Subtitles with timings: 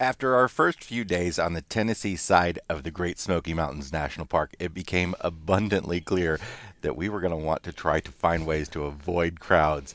[0.00, 4.24] After our first few days on the Tennessee side of the Great Smoky Mountains National
[4.24, 6.40] Park, it became abundantly clear
[6.80, 9.94] that we were going to want to try to find ways to avoid crowds.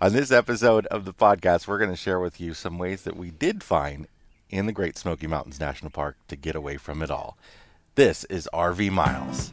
[0.00, 3.16] On this episode of the podcast, we're going to share with you some ways that
[3.16, 4.08] we did find
[4.50, 7.38] in the Great Smoky Mountains National Park to get away from it all.
[7.94, 9.52] This is RV Miles.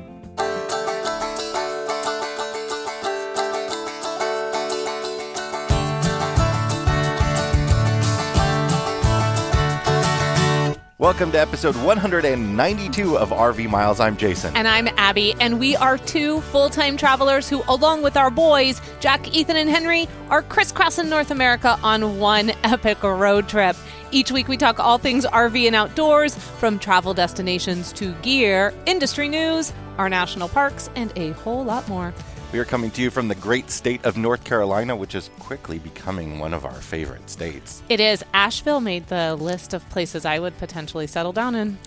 [11.01, 13.99] Welcome to episode 192 of RV Miles.
[13.99, 14.55] I'm Jason.
[14.55, 18.79] And I'm Abby, and we are two full time travelers who, along with our boys,
[18.99, 23.75] Jack, Ethan, and Henry, are crisscrossing North America on one epic road trip.
[24.11, 29.27] Each week, we talk all things RV and outdoors, from travel destinations to gear, industry
[29.27, 32.13] news, our national parks, and a whole lot more.
[32.51, 35.79] We are coming to you from the great state of North Carolina, which is quickly
[35.79, 37.81] becoming one of our favorite states.
[37.87, 38.25] It is.
[38.33, 41.77] Asheville made the list of places I would potentially settle down in.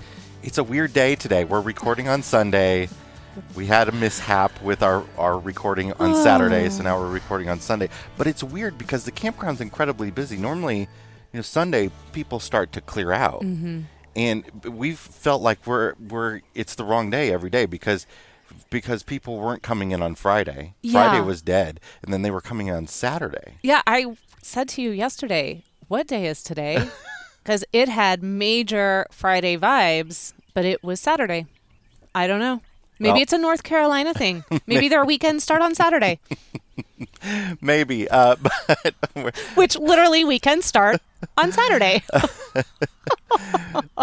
[0.43, 1.45] It's a weird day today.
[1.45, 2.89] We're recording on Sunday.
[3.55, 7.61] We had a mishap with our, our recording on Saturday, so now we're recording on
[7.61, 7.91] Sunday.
[8.17, 10.39] But it's weird because the campground's incredibly busy.
[10.39, 10.87] Normally, you
[11.35, 13.43] know, Sunday people start to clear out.
[13.43, 13.83] Mm-hmm.
[14.17, 18.07] And we've felt like we're we're it's the wrong day every day because
[18.71, 20.75] because people weren't coming in on Friday.
[20.83, 20.93] Yeah.
[20.93, 23.55] Friday was dead, and then they were coming on Saturday.
[23.63, 26.89] Yeah, I said to you yesterday, what day is today?
[27.43, 31.45] Because it had major Friday vibes, but it was Saturday.
[32.15, 32.63] I don't know.
[32.99, 34.45] Maybe Well- it's a North Carolina thing.
[34.67, 36.21] Maybe their weekends start on Saturday,
[37.61, 38.37] Maybe, uh,
[39.15, 41.01] but which literally weekends start
[41.39, 42.03] on Saturday.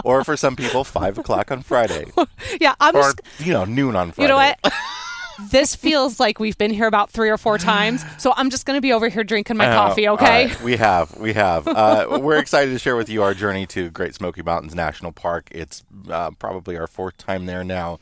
[0.03, 2.05] or for some people, five o'clock on Friday,
[2.61, 3.21] yeah, I'm or just.
[3.39, 4.23] you know, noon on Friday.
[4.23, 4.73] You know what?
[5.49, 8.77] this feels like we've been here about three or four times, so I'm just going
[8.77, 10.47] to be over here drinking my Oh, coffee, okay?
[10.47, 10.61] right.
[10.61, 11.67] We have, we have.
[11.67, 15.47] Uh, we're excited to share with you our journey to Great Smoky Mountains National Park.
[15.51, 17.99] It's uh, probably our fourth time there now,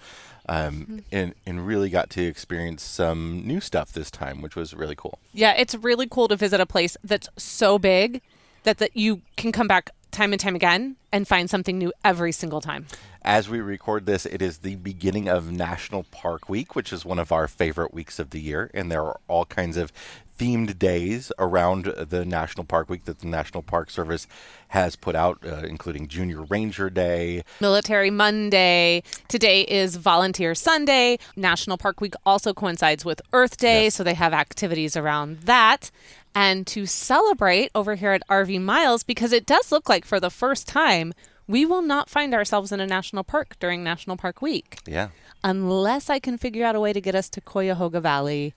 [0.49, 4.95] um, and and really got to experience some new stuff this time, which was really
[4.95, 5.19] cool.
[5.31, 8.21] Yeah, it's really cool to visit a place that's so big
[8.63, 12.31] that, that you can come back time and time again and find something new every
[12.31, 12.85] single time.
[13.21, 17.19] As we record this, it is the beginning of National Park Week, which is one
[17.19, 19.91] of our favorite weeks of the year, and there are all kinds of
[20.39, 24.25] themed days around the National Park Week that the National Park Service
[24.69, 29.03] has put out, uh, including Junior Ranger Day, Military Monday.
[29.27, 31.19] Today is Volunteer Sunday.
[31.35, 33.95] National Park Week also coincides with Earth Day, Yes.
[33.95, 35.91] so they have activities around that.
[36.35, 40.29] And to celebrate over here at RV Miles, because it does look like for the
[40.29, 41.13] first time,
[41.47, 45.09] we will not find ourselves in a national park during National Park Week, Yeah.
[45.43, 48.53] unless I can figure out a way to get us to Cuyahoga Valley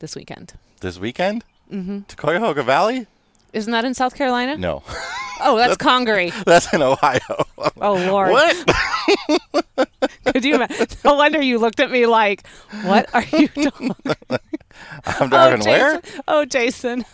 [0.00, 0.54] this weekend.
[0.80, 1.44] This weekend?
[1.70, 2.00] Mm-hmm.
[2.08, 3.06] To Cuyahoga Valley?
[3.52, 4.56] Isn't that in South Carolina?
[4.56, 4.82] No.
[5.44, 6.30] Oh, that's Congaree.
[6.46, 7.18] That's in Ohio.
[7.80, 8.30] Oh, Lord.
[8.32, 8.66] what?
[10.26, 10.86] Could you imagine?
[11.04, 12.46] No wonder you looked at me like,
[12.84, 13.94] what are you doing?
[15.04, 16.00] I'm driving oh, where?
[16.00, 16.20] Jason.
[16.28, 17.04] Oh, Jason.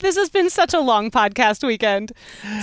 [0.00, 2.12] This has been such a long podcast weekend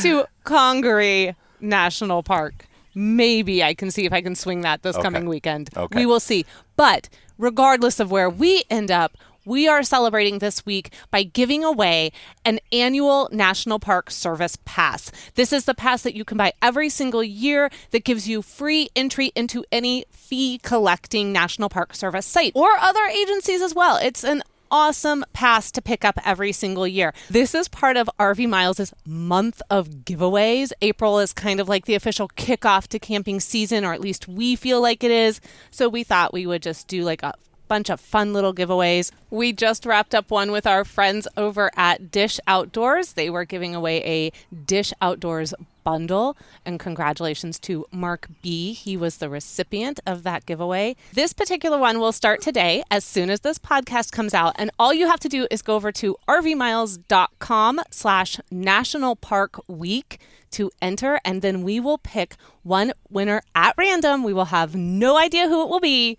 [0.02, 2.66] to Congaree National Park.
[2.94, 5.04] Maybe I can see if I can swing that this Okay.
[5.04, 5.70] coming weekend.
[5.76, 6.00] Okay.
[6.00, 6.46] We will see.
[6.76, 12.12] But regardless of where we end up, we are celebrating this week by giving away
[12.46, 15.12] an annual National Park Service pass.
[15.36, 18.90] This is the pass that you can buy every single year that gives you free
[18.96, 23.98] entry into any fee collecting National Park Service site or other agencies as well.
[23.98, 27.14] It's an awesome pass to pick up every single year.
[27.30, 30.72] This is part of RV Miles' month of giveaways.
[30.82, 34.56] April is kind of like the official kickoff to camping season, or at least we
[34.56, 35.42] feel like it is.
[35.70, 37.34] So we thought we would just do like a
[37.72, 39.12] bunch of fun little giveaways.
[39.30, 43.14] We just wrapped up one with our friends over at Dish Outdoors.
[43.14, 44.34] They were giving away a
[44.66, 45.54] Dish Outdoors
[45.86, 46.36] bundle,
[46.66, 48.74] and congratulations to Mark B.
[48.74, 50.98] He was the recipient of that giveaway.
[51.14, 54.94] This particular one will start today as soon as this podcast comes out, and all
[54.94, 60.20] you have to do is go over to rvmiles.com slash national park week
[60.52, 64.26] to enter, and then we will pick one winner at random.
[64.26, 66.18] We will have no idea who it will be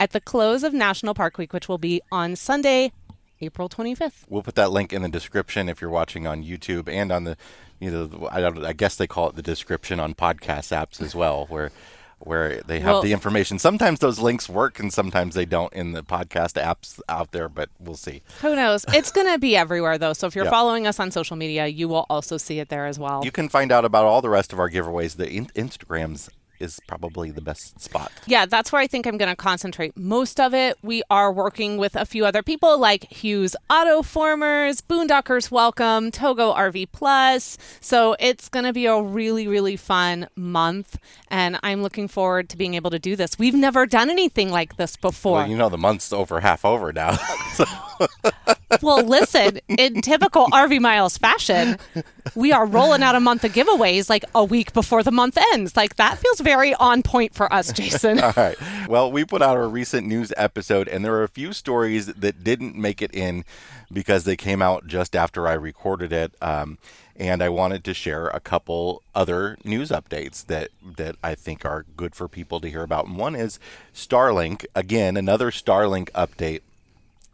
[0.00, 2.92] at the close of National Park Week, which will be on Sunday,
[3.40, 4.24] April 25th.
[4.28, 7.36] We'll put that link in the description if you're watching on YouTube and on the,
[7.80, 11.14] you know, I, don't, I guess they call it the description on podcast apps as
[11.14, 11.70] well, where
[12.20, 13.60] where they have Well- the information.
[13.60, 17.68] Sometimes those links work and sometimes they don't in the podcast apps out there, but
[17.78, 18.22] we'll see.
[18.42, 18.84] Who knows?
[18.92, 20.14] It's going to be everywhere, though.
[20.14, 20.50] So if you're Yeah.
[20.50, 23.24] following us on social media, you will also see it there as well.
[23.24, 25.14] You can find out about all the rest of our giveaways.
[25.14, 26.28] The in- Instagrams
[26.60, 28.10] is probably the best spot.
[28.26, 30.76] Yeah, that's where I think I'm going to concentrate most of it.
[30.82, 36.88] We are working with a few other people like Hughes Autoformers, Boondockers Welcome, Togo RV
[36.92, 37.58] Plus.
[37.80, 40.98] So it's going to be a really, really fun month.
[41.28, 43.38] And I'm looking forward to being able to do this.
[43.38, 45.38] We've never done anything like this before.
[45.38, 47.16] Well, you know the month's over half over now.
[47.54, 47.64] So-
[48.82, 51.78] Well, listen, in typical RV Miles fashion,
[52.34, 55.76] we are rolling out a month of giveaways like a week before the month ends.
[55.76, 58.20] Like that feels very on point for us, Jason.
[58.22, 58.56] All right.
[58.88, 62.44] Well, we put out a recent news episode, and there were a few stories that
[62.44, 63.44] didn't make it in
[63.92, 66.32] because they came out just after I recorded it.
[66.42, 66.78] Um,
[67.18, 71.84] and I wanted to share a couple other news updates that that I think are
[71.96, 73.06] good for people to hear about.
[73.06, 73.58] And one is
[73.92, 74.64] Starlink.
[74.74, 76.60] Again, another Starlink update.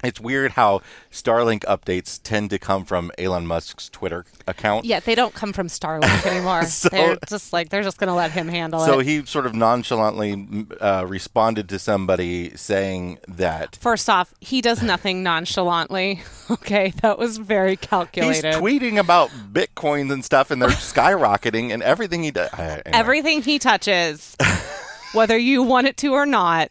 [0.04, 4.84] It's weird how Starlink updates tend to come from Elon Musk's Twitter account.
[4.84, 6.64] Yeah, they don't come from Starlink anymore.
[6.64, 8.88] So- they're just like they're just going to let him handle So it.
[8.88, 14.82] So he sort of nonchalantly uh, responded to somebody saying that First off, he does
[14.82, 16.22] nothing nonchalantly.
[16.50, 18.44] Okay, that was very calculated.
[18.44, 22.50] he's tweeting about bitcoins and stuff, and they're skyrocketing, and everything he does.
[22.52, 22.98] Uh, anyway.
[23.00, 24.36] Everything he touches,
[25.14, 26.70] whether you want it to or not,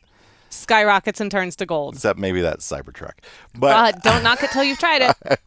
[0.53, 1.95] skyrockets and turns to gold.
[1.95, 3.13] Except maybe that's Cybertruck.
[3.57, 5.39] But Uh, don't knock it till you've tried it.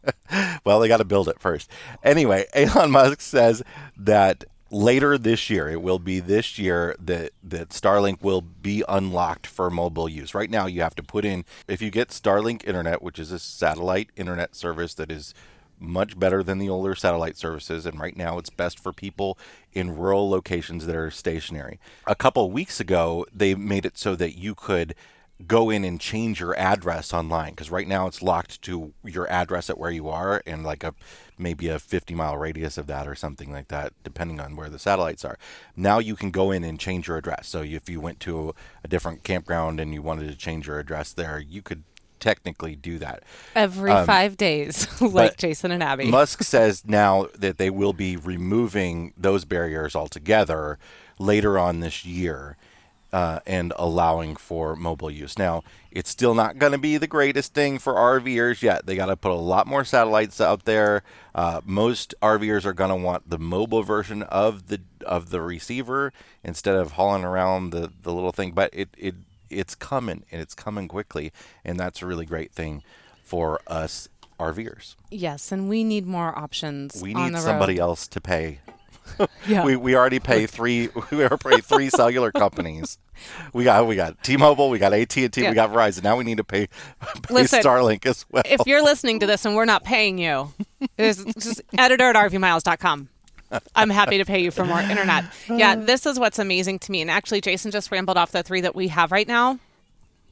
[0.65, 1.69] well, they got to build it first.
[2.03, 3.63] Anyway, Elon Musk says
[3.97, 9.47] that later this year, it will be this year that that Starlink will be unlocked
[9.47, 10.35] for mobile use.
[10.35, 13.39] Right now, you have to put in if you get Starlink Internet, which is a
[13.39, 15.33] satellite internet service that is
[15.79, 19.37] much better than the older satellite services and right now it's best for people
[19.73, 21.79] in rural locations that are stationary.
[22.05, 24.95] A couple weeks ago, they made it so that you could
[25.45, 29.69] go in and change your address online because right now it's locked to your address
[29.69, 30.95] at where you are and like a
[31.37, 34.79] maybe a 50 mile radius of that or something like that depending on where the
[34.79, 35.37] satellites are
[35.75, 38.87] now you can go in and change your address so if you went to a
[38.87, 41.83] different campground and you wanted to change your address there you could
[42.19, 43.23] technically do that
[43.55, 46.05] Every five days, like Jason and Abby.
[46.09, 50.77] Musk says now that they will be removing those barriers altogether
[51.19, 52.57] later on this year
[53.13, 55.37] uh, and allowing for mobile use.
[55.37, 58.85] Now, it's still not going to be the greatest thing for RVers yet.
[58.85, 61.03] They got to put a lot more satellites out there.
[61.33, 66.11] Uh, most RVers are going to want the mobile version of the of the receiver
[66.43, 68.51] instead of hauling around the, the little thing.
[68.51, 69.15] But it, it
[69.49, 71.31] it's coming and it's coming quickly,
[71.65, 72.83] and that's a really great thing
[73.23, 74.07] for us
[74.39, 74.95] RVers.
[75.09, 77.01] yes, and we need more options.
[77.01, 77.83] We need somebody road.
[77.85, 78.59] else to pay.
[79.47, 79.63] Yeah.
[79.63, 82.97] We we already pay three we already pay three cellular companies.
[83.53, 85.49] We got we got T-Mobile, we got AT&T, Yeah.
[85.49, 86.03] we got Verizon.
[86.03, 86.67] Now we need to pay,
[87.23, 88.43] pay Listen, Starlink as well.
[88.45, 90.53] if you're listening to this and we're not paying you,
[90.97, 93.07] it's just editor at rvmiles.com.
[93.75, 95.25] I'm happy to pay you for more internet.
[95.49, 97.01] Yeah, this is what's amazing to me.
[97.01, 99.59] And actually, Jason just rambled off the three that we have right now.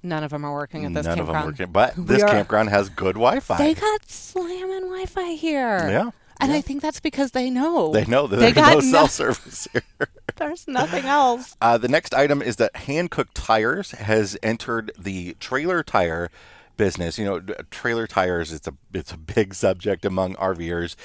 [0.04, 1.46] None of them are working at this None of them campground.
[1.60, 3.58] working, but this are- campground has good Wi-Fi.
[3.58, 5.90] They got slamming Wi-Fi here.
[5.90, 7.92] Yeah, And I think that's because they know.
[7.92, 9.82] they know that They there's no got cell no- service here.
[10.38, 11.56] There's nothing else.
[11.62, 16.30] Uh, the next item is that Hankook Tires has entered the trailer tire
[16.76, 17.18] business.
[17.18, 17.40] You know,
[17.72, 20.98] trailer tires it's a it's a big subject among RVers.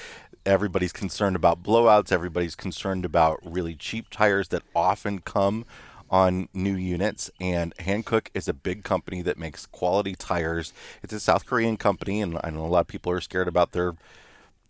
[0.45, 2.11] Everybody's concerned about blowouts.
[2.11, 5.65] Everybody's concerned about really cheap tires that often come
[6.09, 7.29] on new units.
[7.39, 10.73] And Hankook is a big company that makes quality tires.
[11.03, 13.71] It's a South Korean company, and I know a lot of people are scared about
[13.71, 13.93] their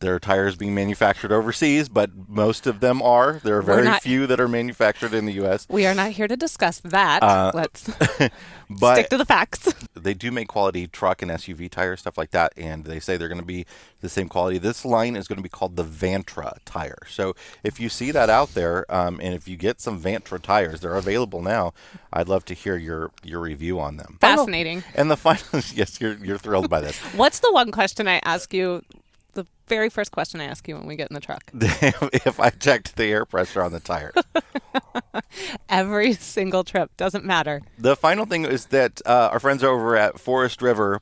[0.02, 3.40] their tires being manufactured overseas, but most of them are.
[3.44, 5.66] There are very not- few that are manufactured in the U.S.
[5.70, 7.24] We are not here to discuss that.
[7.56, 7.90] Let's
[8.20, 8.30] Uh,
[8.80, 9.74] But stick to the facts.
[9.96, 13.28] they do make quality truck and SUV tires, stuff like that, and they say they're
[13.28, 13.66] going to be
[14.00, 14.58] the same quality.
[14.60, 17.00] This line is going to be called the Vantra tire.
[17.10, 20.80] So if you see that out there, um, and if you get some Vantra tires,
[20.80, 21.74] they're available now.
[22.14, 24.18] I'd love to hear your your review on them.
[24.22, 24.84] Fascinating.
[24.96, 25.44] And the final,
[25.74, 26.98] yes, you're you're thrilled by this.
[27.14, 28.84] What's the one question I ask you?
[29.34, 31.50] The very first question I ask you when we get in the truck.
[31.54, 34.12] if I checked the air pressure on the tire.
[35.70, 37.62] Every single trip doesn't matter.
[37.78, 41.00] The final thing is that uh, our friends over at Forest River,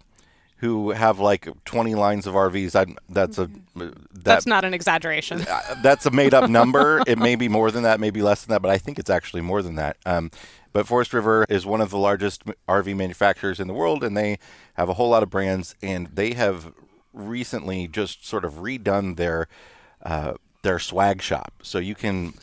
[0.57, 5.41] who have like 20 lines of RVs, I, that's a that, That's not an exaggeration.
[5.41, 7.01] uh, that's a made up number.
[7.07, 9.41] It may be more than that, maybe less than that, but I think it's actually
[9.41, 9.98] more than that.
[10.05, 10.29] Um,
[10.71, 14.38] but Forest River is one of the largest RV manufacturers in the world, and they
[14.75, 16.74] have a whole lot of brands, and they have
[17.20, 19.48] recently just sort of redone their
[20.04, 22.34] uh, their swag shop, so you can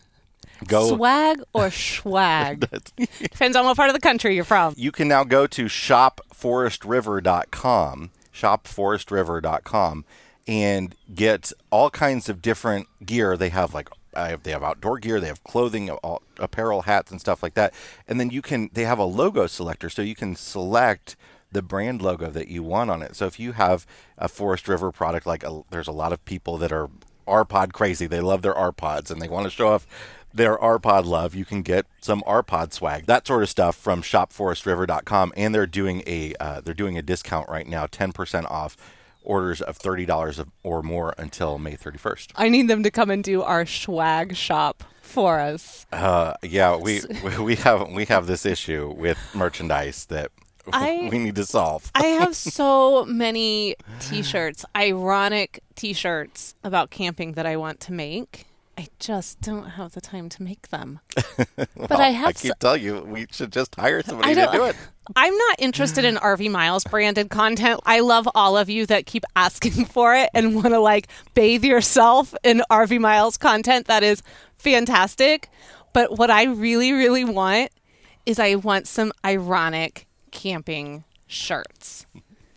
[0.66, 0.96] Go.
[0.96, 2.60] Swag or swag?
[3.20, 4.72] Depends on what part of the country you're from.
[4.76, 10.04] You can now go to shopforestriver.com, shopforestriver.com,
[10.48, 13.36] and get all kinds of different gear.
[13.36, 17.20] They have like uh, they have outdoor gear, they have clothing, all, apparel, hats, and
[17.20, 17.74] stuff like that.
[18.08, 21.16] And then you can they have a logo selector, so you can select
[21.52, 23.16] the brand logo that you want on it.
[23.16, 23.86] So if you have
[24.18, 26.88] a Forest River product, like a, there's a lot of people that are
[27.26, 29.86] RPod crazy, they love their RPods and they want to show off
[30.36, 35.32] their RPod love, you can get some RPod swag, that sort of stuff from shopforestriver.com.
[35.36, 38.76] And they're doing a uh, they're doing a discount right now, ten percent off
[39.22, 42.32] orders of thirty dollars or more until May thirty first.
[42.36, 45.86] I need them to come and do our swag shop for us.
[45.92, 47.00] Uh, yeah, we
[47.40, 50.30] we have we have this issue with merchandise that
[50.72, 51.90] I- we need to solve.
[51.94, 58.46] I have so many t-shirts, ironic t-shirts about camping that I want to make.
[58.78, 61.00] I just don't have the time to make them.
[61.56, 64.76] but I have I keep telling you, we should just hire somebody to do it.
[65.14, 67.80] I'm not interested in RV Miles branded content.
[67.86, 71.64] I love all of you that keep asking for it and want to like bathe
[71.64, 73.86] yourself in RV Miles content.
[73.86, 74.22] That is
[74.58, 75.48] fantastic.
[75.94, 77.70] But what I really, really want
[78.26, 82.04] is I want some ironic camping shirts.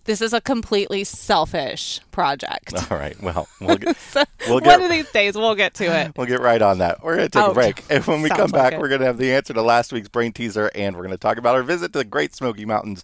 [0.03, 2.73] This is a completely selfish project.
[2.91, 3.19] All right.
[3.21, 6.11] Well, we'll get, So We'll one of these days we'll get to it.
[6.17, 7.03] we'll get right on that.
[7.03, 7.83] We're going to take Oh, a break.
[7.89, 8.79] And when we come back, it.
[8.79, 11.17] we're going to have the answer to last week's brain teaser, and we're going to
[11.17, 13.03] talk about our visit to the Great Smoky Mountains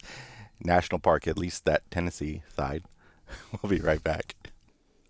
[0.59, 2.83] National Park, at least that Tennessee side.
[3.61, 4.35] We'll be right back.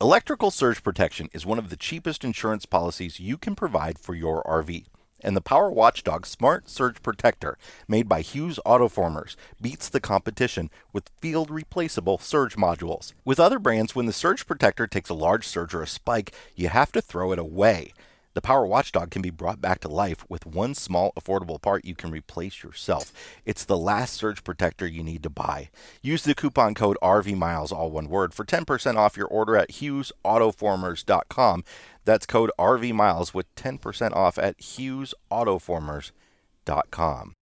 [0.01, 4.41] Electrical surge protection is one of the cheapest insurance policies you can provide for your
[4.43, 4.85] RV.
[5.25, 11.09] And the Power Watchdog Smart Surge Protector, made by Hughes Autoformers, beats the competition with
[11.19, 13.11] field replaceable surge modules.
[13.25, 16.69] With other brands, when the surge protector takes a large surge or a spike, you
[16.69, 17.91] have to throw it away.
[18.35, 21.95] The Power Watchdog can be brought back to life with one small, affordable part you
[21.95, 23.13] can replace yourself.
[23.45, 25.69] It's the last surge protector you need to buy.
[26.01, 31.63] Use the coupon code RVMiles, all one word, for 10% off your order at HughesAutoformers.com.
[32.03, 37.33] That's code RVMiles with 10% off at HughesAutoformers.com.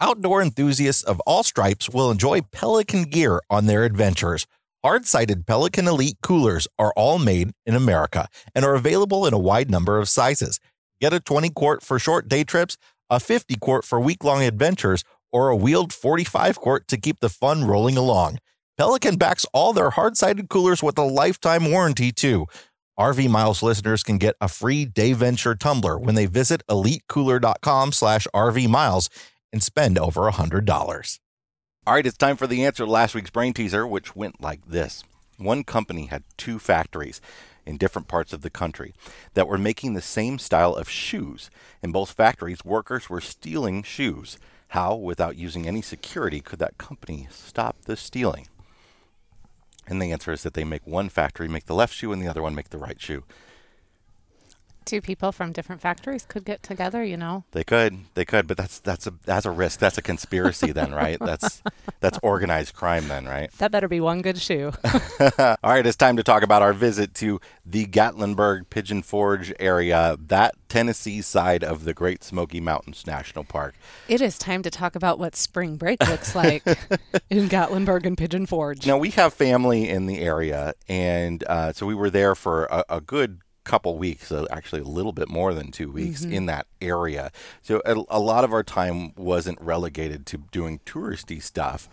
[0.00, 4.46] Outdoor enthusiasts of all stripes will enjoy Pelican gear on their adventures.
[4.84, 9.38] Hard sided Pelican Elite coolers are all made in America and are available in a
[9.38, 10.60] wide number of sizes.
[11.00, 12.76] Get a 20 quart for short day trips,
[13.10, 17.28] a 50 quart for week long adventures, or a wheeled 45 quart to keep the
[17.28, 18.38] fun rolling along.
[18.76, 22.46] Pelican backs all their hard sided coolers with a lifetime warranty, too.
[23.00, 28.68] RV Miles listeners can get a free Dayventure tumbler when they visit elitecooler.com slash RV
[28.68, 29.10] Miles
[29.52, 31.18] and spend over $100.
[31.88, 34.60] All right, it's time for the answer to last week's brain teaser, which went like
[34.68, 35.04] this.
[35.38, 37.18] One company had two factories
[37.64, 38.92] in different parts of the country
[39.32, 41.48] that were making the same style of shoes.
[41.82, 44.36] In both factories, workers were stealing shoes.
[44.68, 48.48] How, without using any security, could that company stop the stealing?
[49.86, 52.28] And the answer is that they make one factory make the left shoe and the
[52.28, 53.24] other one make the right shoe.
[54.88, 57.44] Two people from different factories could get together, you know.
[57.52, 59.80] They could, they could, but that's that's a that's a risk.
[59.80, 61.18] That's a conspiracy, then, right?
[61.28, 61.62] That's
[62.00, 63.52] that's organized crime, then, right?
[63.58, 64.72] That better be one good shoe.
[65.38, 70.16] All right, it's time to talk about our visit to the Gatlinburg Pigeon Forge area,
[70.18, 73.74] that Tennessee side of the Great Smoky Mountains National Park.
[74.08, 76.66] it is time to talk about what spring break looks like
[77.30, 78.86] in Gatlinburg and Pigeon Forge.
[78.86, 82.84] Now we have family in the area, and uh, so we were there for a,
[82.88, 86.66] a good couple weeks, uh, actually a little bit more than two weeks in that
[86.80, 87.30] area.
[87.62, 91.88] So a, a lot of our time wasn't relegated to doing touristy stuff,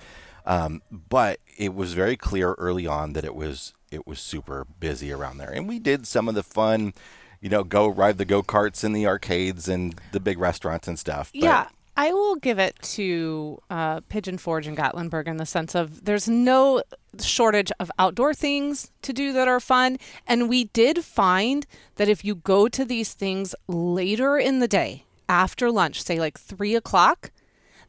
[0.45, 5.11] um, but it was very clear early on that it was it was super busy
[5.11, 6.93] around there, and we did some of the fun.
[7.41, 10.97] You know, go ride the go karts in the arcades and the big restaurants and
[10.97, 11.31] stuff.
[11.33, 15.75] but- Yeah, I will give it to uh, Pigeon Forge and Gatlinburg in the sense
[15.75, 16.83] of there's no
[17.21, 19.97] shortage of outdoor things to do that are fun.
[20.27, 25.05] And we did find that if you go to these things later in the day,
[25.29, 27.31] after lunch, say like three o'clock,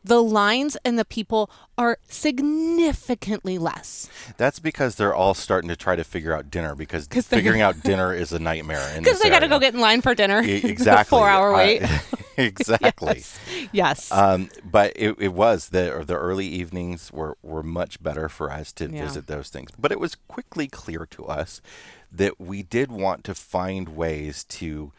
[0.06, 4.08] the lines and the people are significantly less.
[4.36, 8.14] That's because they're all starting to try to figure out dinner because figuring out dinner
[8.14, 8.94] is a nightmare.
[8.98, 10.42] Because they got to go get in line for dinner.
[10.42, 11.82] E- exactly Four hour wait.
[12.36, 13.24] exactly.
[13.72, 14.10] yes.
[14.12, 18.72] Um, but it, it was the the early evenings were, were much better for us
[18.74, 19.04] to Yeah.
[19.04, 19.70] visit those things.
[19.78, 21.60] But it was quickly clear to us
[22.12, 24.92] that we did want to find ways to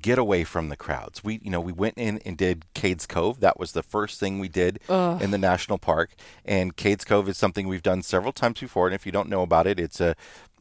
[0.00, 1.22] get away from the crowds.
[1.24, 3.40] We you know we went in and did Cades Cove.
[3.40, 4.80] That was the first thing we did
[5.20, 6.10] in the national park.
[6.44, 8.86] And Cades Cove is something we've done several times before.
[8.86, 10.14] And if you don't know about it, it's a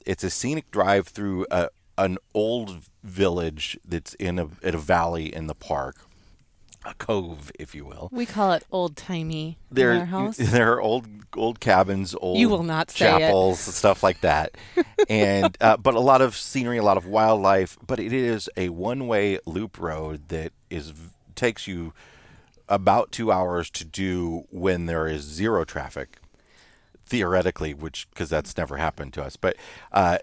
[0.06, 5.34] it's a scenic drive through a an old village that's in a in a valley
[5.34, 5.96] in the park,
[6.86, 8.10] a cove, if you will.
[8.12, 10.38] We call it old timey in There, our house.
[10.40, 14.56] there are old old cabins, old You will not say chapels, stuff like that,
[15.10, 17.78] and uh, but a lot of scenery, a lot of wildlife.
[17.86, 20.94] But it is a one way loop road that is
[21.36, 21.94] takes you
[22.70, 26.20] about two hours to do when there is zero traffic.
[27.10, 29.56] Theoretically, which because that's never happened to us, but
[29.94, 30.18] uh,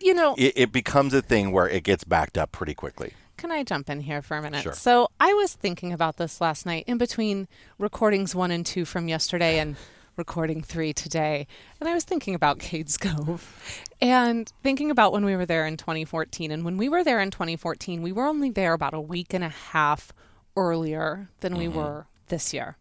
[0.00, 3.12] You know, it, it becomes a thing where it gets backed up pretty quickly.
[3.36, 4.62] Can I jump in here for a minute?
[4.62, 4.72] Sure.
[4.72, 7.48] So I was thinking about this last night in between
[7.78, 9.76] recordings one and two from yesterday and
[10.16, 11.46] recording three today.
[11.80, 15.76] And I was thinking about Cades Cove and thinking about when we were there in
[15.76, 16.50] 2014.
[16.50, 19.44] And when we were there in 2014, we were only there about a week and
[19.44, 20.12] a half
[20.56, 21.78] earlier than we mm-hmm.
[21.78, 22.76] were this year.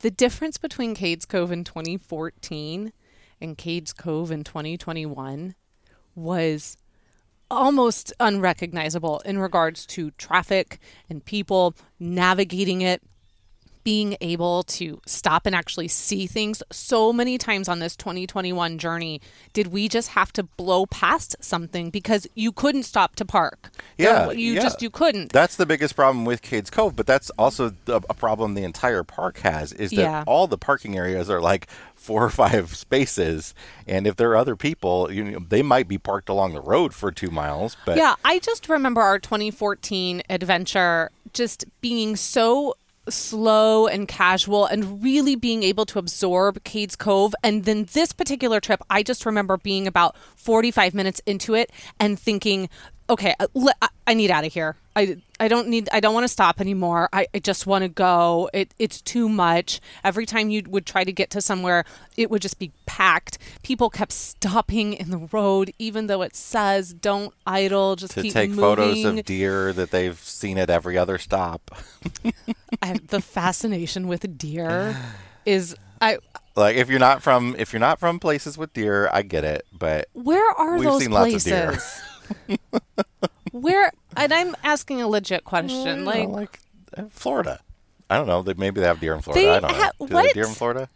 [0.00, 2.92] The difference between Cades Cove in 2014
[3.40, 5.54] and Cades Cove in 2021
[6.14, 6.76] was
[7.50, 10.78] almost unrecognizable in regards to traffic
[11.08, 13.02] and people navigating it
[13.84, 19.20] being able to stop and actually see things so many times on this 2021 journey
[19.52, 24.26] did we just have to blow past something because you couldn't stop to park Yeah,
[24.26, 24.62] There- you yeah.
[24.62, 28.14] just you couldn't That's the biggest problem with Cades Cove, but that's also the, a
[28.14, 30.24] problem the entire park has is that Yeah.
[30.26, 31.66] all the parking areas are like
[32.00, 33.54] four or five spaces,
[33.86, 36.94] and if there are other people, you know, they might be parked along the road
[36.94, 37.76] for two miles.
[37.84, 42.74] But Yeah, I just remember our 2014 adventure just being so
[43.08, 47.34] slow and casual and really being able to absorb Cades Cove.
[47.42, 52.18] And then this particular trip, I just remember being about 45 minutes into it and
[52.18, 52.68] thinking,
[53.10, 53.46] okay, uh,
[53.82, 54.74] I- I need out of here.
[54.96, 57.08] I, I don't need I don't want to stop anymore.
[57.12, 58.50] I, I just want to go.
[58.52, 59.80] It it's too much.
[60.02, 61.84] Every time you would try to get to somewhere,
[62.16, 63.38] it would just be packed.
[63.62, 68.32] People kept stopping in the road, even though it says don't idle, just to keep
[68.32, 68.62] take moving.
[68.64, 71.70] photos of deer that they've seen at every other stop.
[72.82, 74.96] I, the fascination with deer
[75.46, 76.18] is I
[76.56, 79.66] Like if you're not from if you're not from places with deer, I get it,
[79.72, 81.66] but where are We've those seen lots of deer.
[81.68, 82.02] places?
[83.52, 85.76] where and I'm asking a legit question.
[85.86, 86.58] you know, like like
[86.96, 87.60] uh, Florida.
[88.08, 88.42] I don't know.
[88.42, 89.40] They, maybe they have deer in Florida.
[89.44, 89.78] They I don't know.
[89.78, 90.34] ha- Do they have what?
[90.34, 90.88] deer in Florida?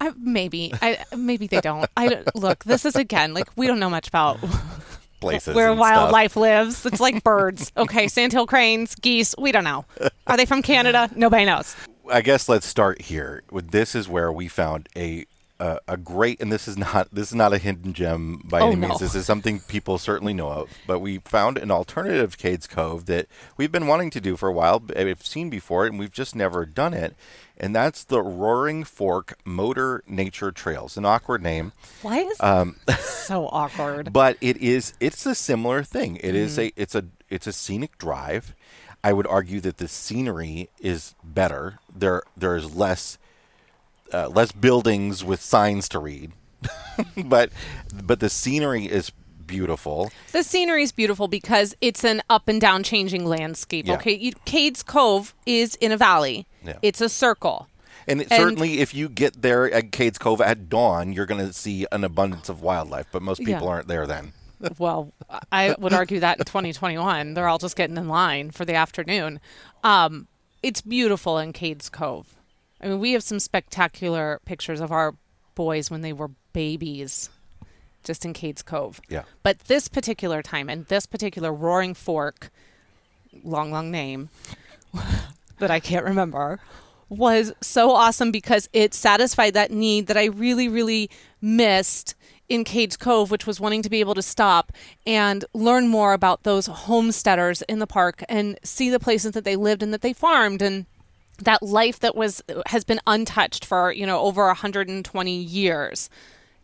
[0.00, 1.88] I, maybe I maybe they don't.
[1.96, 2.64] I don't- look.
[2.64, 4.38] This is again like we don't know much about
[5.20, 5.80] Places where and stuff.
[5.96, 6.86] wildlife lives.
[6.86, 7.70] It's like birds.
[7.76, 9.34] Okay, sandhill cranes, geese.
[9.38, 9.84] We don't know.
[10.26, 11.10] Are they from Canada?
[11.14, 11.76] Nobody knows.
[12.10, 13.42] I guess let's start here.
[13.52, 15.26] This is where we found a
[15.60, 18.68] a, a great, and this is not this is not a hidden gem by Oh,
[18.68, 18.88] any no.
[18.88, 19.00] means.
[19.00, 20.70] This is something people certainly know of.
[20.86, 24.52] But we found an alternative Cades Cove that we've been wanting to do for a
[24.52, 24.82] while.
[24.96, 27.14] We've seen before, and we've just never done it.
[27.62, 30.96] And that's the Roaring Fork Motor Nature Trails.
[30.96, 31.72] An awkward name.
[32.00, 34.12] Why is Um, so awkward?
[34.14, 36.78] but it is it's a similar thing It is Mm-hmm.
[36.78, 38.54] a it's a it's a scenic drive
[39.04, 43.18] i would argue that the scenery is better there there's less
[44.12, 46.32] uh, less buildings with signs to read
[47.26, 47.50] but
[48.04, 49.10] but the scenery is
[49.46, 53.86] beautiful The scenery is beautiful because it's an up and down changing landscape.
[53.88, 53.94] Yeah.
[53.94, 56.46] Okay, you, Cades Cove is in a valley.
[56.64, 56.76] Yeah.
[56.82, 57.68] It's a circle.
[58.06, 61.44] and, it, And- certainly if you get there at cades cove at dawn you're going
[61.44, 63.68] to see an abundance of wildlife but most people Yeah.
[63.72, 64.32] aren't there then
[64.78, 65.12] well,
[65.50, 69.40] I would argue that in 2021, they're all just getting in line for the afternoon.
[69.82, 70.28] Um,
[70.62, 72.36] it's beautiful in Cades Cove.
[72.80, 75.14] I mean, we have some spectacular pictures of our
[75.54, 77.30] boys when they were babies,
[78.04, 79.00] just in Cades Cove.
[79.08, 82.50] yeah But this particular time and this particular Roaring Fork,
[83.44, 84.30] long, long name
[85.58, 86.60] that I can't remember,
[87.08, 91.10] was so awesome because it satisfied that need that I really, really
[91.42, 92.14] missed
[92.48, 94.72] in Cades Cove, which was wanting to be able to stop
[95.06, 99.56] and learn more about those homesteaders in the park and see the places that they
[99.56, 100.86] lived and that they farmed and
[101.40, 106.10] that life that was has been untouched for you know over 120 years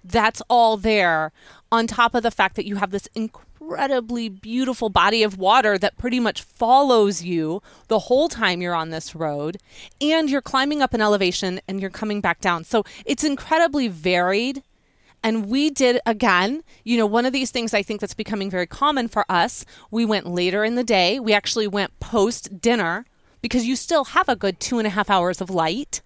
[0.05, 1.33] that's all there
[1.73, 5.99] on top of the fact that you have this incredibly beautiful body of water that
[5.99, 9.59] pretty much follows you the whole time you're on this road
[10.01, 14.62] and you're climbing up an elevation and you're coming back down so it's incredibly varied
[15.23, 18.67] and we did again, you know, one of these things I think that's becoming very
[18.67, 19.65] common for us.
[19.91, 21.19] We went later in the day.
[21.19, 23.07] We actually went post dinner
[23.46, 26.02] because you still have a good two and a half hours of light.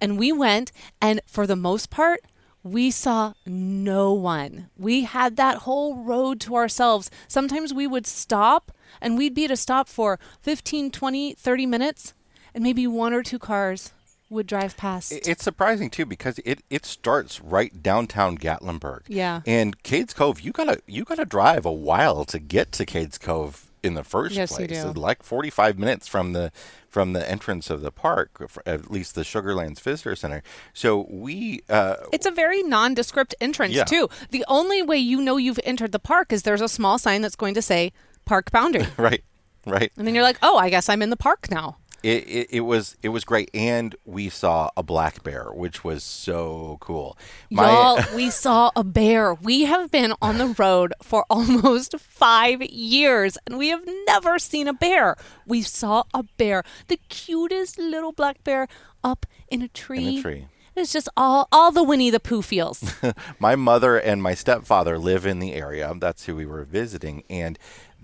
[0.00, 0.70] And we went,
[1.02, 2.20] and for the most part,
[2.62, 4.70] we saw no one.
[4.76, 7.10] We had that whole road to ourselves.
[7.26, 12.14] Sometimes we would stop and we'd be at a stop for 15, 20, 30 minutes,
[12.54, 13.92] and maybe one or two cars
[14.30, 15.12] would drive past.
[15.12, 19.00] It's surprising too because it, it starts right downtown Gatlinburg.
[19.08, 19.40] Yeah.
[19.44, 23.72] And Cades Cove, you gotta you gotta drive a while to get to Cades Cove
[23.84, 24.82] in the first Yes, you place.
[24.82, 24.92] do.
[24.92, 26.50] Like forty five minutes from the
[26.88, 28.30] from the entrance of the park,
[28.64, 30.42] at least the Sugarlands Visitor Center.
[30.72, 33.84] So we uh, It's a very nondescript entrance Yeah.
[33.84, 34.08] too.
[34.30, 37.36] The only way you know you've entered the park is there's a small sign that's
[37.36, 37.92] going to say
[38.24, 38.86] park boundary.
[38.96, 39.22] right
[39.66, 39.90] right.
[39.96, 42.60] and then you're like, "Oh, I guess I'm in the park now." It, it, it
[42.60, 47.16] was it was great, and we saw a black bear, which was so cool.
[47.48, 49.32] Y'all, we saw a bear.
[49.32, 54.68] We have been on the road for almost five years and we have never seen
[54.68, 55.16] a bear.
[55.46, 58.68] We saw a bear, the cutest little black bear
[59.02, 60.08] up in a tree.
[60.08, 60.48] In a tree.
[60.76, 62.94] It's just all all the Winnie the Pooh feels.
[63.38, 65.94] my mother and my stepfather live in the area.
[65.98, 67.58] That's who we were visiting, and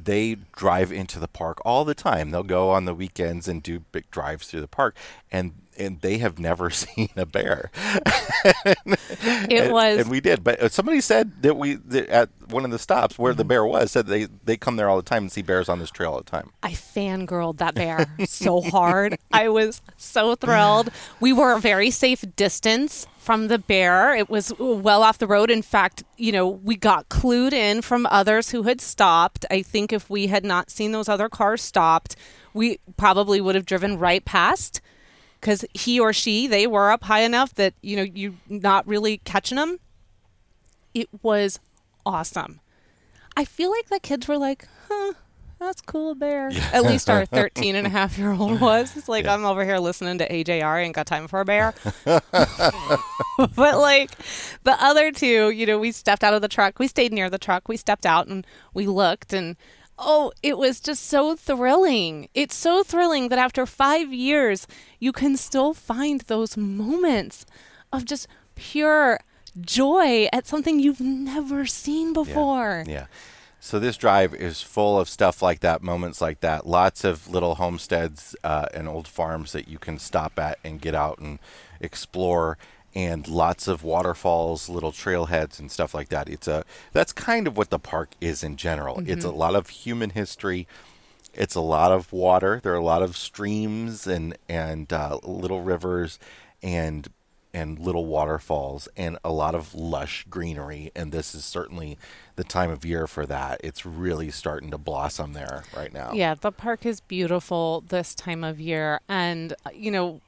[0.04, 2.30] they drive into the park all the time.
[2.30, 4.96] They'll go on the weekends and do big drives through the park,
[5.30, 7.70] and and they have never seen a bear.
[9.22, 10.42] It and, was and we did.
[10.42, 13.64] But uh, somebody said that we that at one of the stops where the bear
[13.64, 16.12] was said they they come there all the time and see bears on this trail
[16.12, 16.50] all the time.
[16.62, 19.18] I fangirled that bear so hard.
[19.30, 20.90] I was so thrilled.
[21.20, 24.14] We were a very safe distance from the bear.
[24.14, 25.50] It was well off the road.
[25.50, 29.44] In fact, you know, we got clued in from others who had stopped.
[29.50, 32.16] I think if we had not seen those other cars stopped,
[32.54, 34.80] we probably would have driven right past
[35.40, 39.18] because he or she, they were up high enough that, you know, you're not really
[39.18, 39.78] catching them.
[40.92, 41.58] It was
[42.04, 42.60] awesome.
[43.36, 45.12] I feel like the kids were like, huh,
[45.58, 46.50] that's cool, bear.
[46.72, 48.96] At least our 13 and a half year old was.
[48.96, 49.34] It's like, Yeah.
[49.34, 51.74] I'm over here listening to AJR, ain't got time for a bear.
[52.04, 54.10] but like
[54.64, 57.38] the other two, you know, we stepped out of the truck, we stayed near the
[57.38, 59.56] truck, we stepped out and we looked and
[60.02, 62.28] Oh, it was just so thrilling.
[62.34, 64.66] It's so thrilling that after five years,
[64.98, 67.44] you can still find those moments
[67.92, 69.20] of just pure
[69.60, 72.84] joy at something you've never seen before.
[72.86, 73.06] Yeah.
[73.62, 76.66] So this drive is full of stuff like that, moments like that.
[76.66, 80.94] Lots of little homesteads uh, and old farms that you can stop at and get
[80.94, 81.38] out and
[81.78, 82.56] explore,
[82.94, 86.28] and lots of waterfalls, little trailheads, and stuff like that.
[86.28, 89.02] It's a that's kind of what the park is in general.
[89.06, 90.66] It's a lot of human history.
[91.32, 92.60] It's a lot of water.
[92.62, 96.18] There are a lot of streams and and uh, little rivers
[96.62, 97.08] and
[97.52, 100.92] and little waterfalls and a lot of lush greenery.
[100.94, 101.98] And this is certainly
[102.36, 103.60] the time of year for that.
[103.64, 106.12] It's really starting to blossom there right now.
[106.12, 109.00] Yeah, the park is beautiful this time of year.
[109.08, 110.20] And, you know,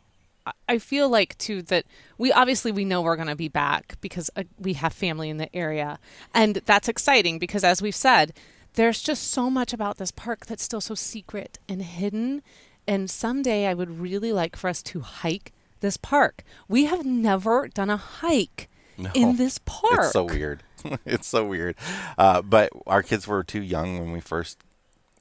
[0.68, 1.84] I- feel like too that
[2.18, 5.36] we obviously we know we're going to be back because uh, we have family in
[5.36, 5.98] the area.
[6.34, 8.32] And that's exciting because as we've said,
[8.74, 12.42] there's just so much about this park that's still so secret and hidden.
[12.88, 16.42] And someday I would really like for us to hike this park.
[16.68, 18.68] We have never done a hike
[19.14, 19.92] in this park.
[20.04, 20.62] It's so weird.
[21.06, 21.76] it's so weird.
[22.18, 24.58] Uh, but our kids were too young when we first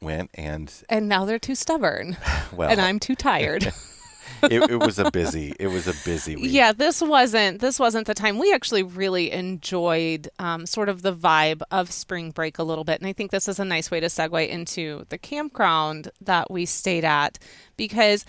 [0.02, 2.18] went, and And now they're too stubborn.
[2.54, 3.72] well, and I'm too tired.
[4.44, 5.54] It, it was a busy.
[5.60, 6.52] It was a busy week.
[6.52, 8.38] Yeah, this wasn't this wasn't the time.
[8.38, 13.00] We actually really enjoyed um, sort of the vibe of spring break a little bit,
[13.00, 16.66] and I think this is a nice way to segue into the campground that we
[16.66, 17.40] stayed at
[17.78, 18.26] because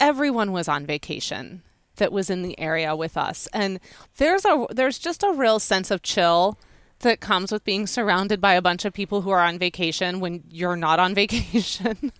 [0.00, 1.62] everyone was on vacation
[1.96, 3.80] that was in the area with us, and
[4.16, 6.58] there's a there's just a real sense of chill
[7.00, 10.42] that comes with being surrounded by a bunch of people who are on vacation when
[10.48, 12.12] you're not on vacation.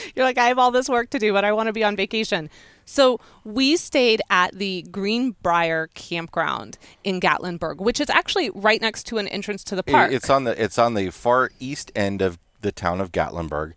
[0.14, 1.96] You're like, I have all this work to do, but I want to be on
[1.96, 2.50] vacation.
[2.84, 9.18] So we stayed at the Greenbrier campground in Gatlinburg, which is actually right next to
[9.18, 10.12] an entrance to the park.
[10.12, 13.72] It's on the it's on the far east end of the town of Gatlinburg,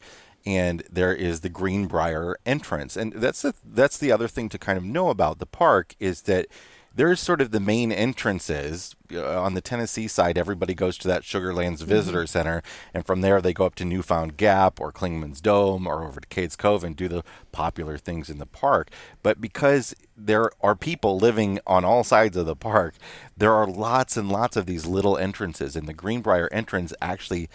[0.45, 2.95] and there is the Greenbrier entrance.
[2.95, 6.23] And that's the that's the other thing to kind of know about the park is
[6.23, 6.45] that
[6.93, 10.38] there's sort of the main entrances uh, on the Tennessee side.
[10.38, 12.62] Everybody goes to that Sugarlands Visitor Center,
[12.93, 16.28] and from there they go up to Newfound Gap or Clingman's Dome or over to
[16.28, 18.89] Cades Cove and do the popular things in the park.
[19.24, 22.95] But because there are people living on all sides of the park,
[23.38, 27.50] there are lots and lots of these little entrances, and the Greenbrier entrance actually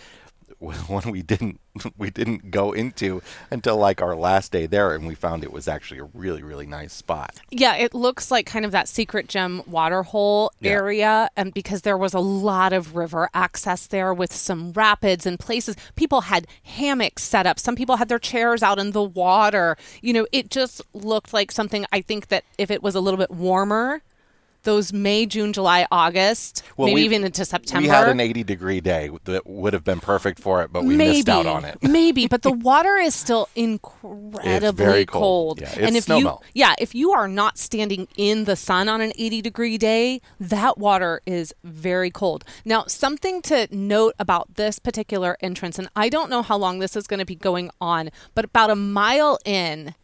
[0.86, 1.60] one we didn't
[1.98, 5.66] we didn't go into until like our last day there and we found it was
[5.68, 9.62] actually a really really nice spot yeah, it looks like kind of that secret gem
[9.66, 10.72] water hole Yeah.
[10.72, 11.28] area.
[11.36, 15.76] And because there was a lot of river access there with some rapids and places,
[15.94, 17.58] people had hammocks set up.
[17.58, 19.76] Some people had their chairs out in the water.
[20.02, 23.18] You know, it just looked like something I think that if it was a little
[23.18, 24.02] bit warmer,
[24.64, 27.82] those May, June, July, August, Well, maybe even into September.
[27.82, 30.96] We had an 80 degree day that would have been perfect for it, but we
[30.96, 31.78] maybe, missed out on it.
[31.82, 35.58] maybe, but the water is still incredibly very cold.
[35.58, 35.60] cold.
[35.60, 39.00] Yeah, and it's if you, yeah, if you are not standing in the sun on
[39.00, 42.44] an 80 degree day, that water is very cold.
[42.64, 46.96] Now, something to note about this particular entrance, and I don't know how long this
[46.96, 49.94] is going to be going on, but about a mile in,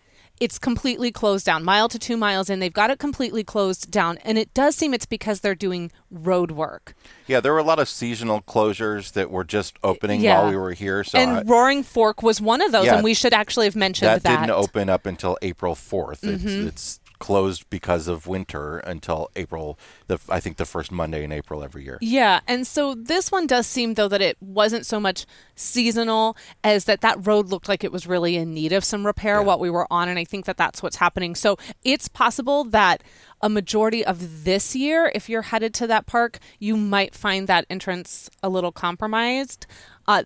[0.40, 1.62] it's completely closed down.
[1.62, 4.16] Mile to two miles in, they've got it completely closed down.
[4.24, 6.94] And it does seem it's because they're doing road work.
[7.26, 10.40] Yeah, there were a lot of seasonal closures that were just opening Yeah.
[10.40, 11.04] while we were here.
[11.04, 12.94] So and I- Roaring Fork was one of those, Yeah.
[12.96, 14.40] and we should actually have mentioned that, that.
[14.40, 16.22] didn't open up until April 4th.
[16.22, 16.68] Mm-hmm.
[16.68, 19.78] It's, it's closed because of winter until April,
[20.08, 21.98] the, I think the first Monday in April every year.
[22.00, 26.86] Yeah, and so this one does seem though that it wasn't so much seasonal as
[26.86, 29.70] that that road looked like it was really in need of some repair what we
[29.70, 31.36] were on and I think that that's what's happening.
[31.36, 33.04] So it's possible that
[33.40, 37.66] a majority of this year if you're headed to that park, you might find that
[37.70, 39.66] entrance a little compromised.
[40.08, 40.24] Uh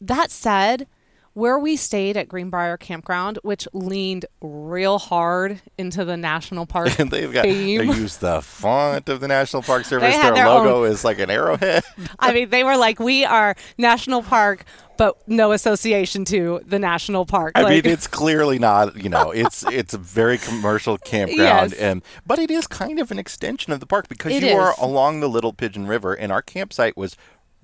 [0.00, 0.86] that said,
[1.36, 7.10] where we stayed at Greenbrier Campground, which leaned real hard into the national park And
[7.10, 7.82] they've got they theme.
[7.92, 10.16] use the font of the National Park Service.
[10.16, 11.84] Their, their logo is like an arrowhead.
[12.18, 14.64] I mean, they were like, "We are national park,
[14.96, 18.96] but no association to the national park." I like, mean, it's clearly not.
[18.96, 21.74] You know, it's it's a very commercial campground, Yes.
[21.74, 24.72] and but it is kind of an extension of the park because It you are
[24.80, 27.14] along the Little Pigeon River, and our campsite was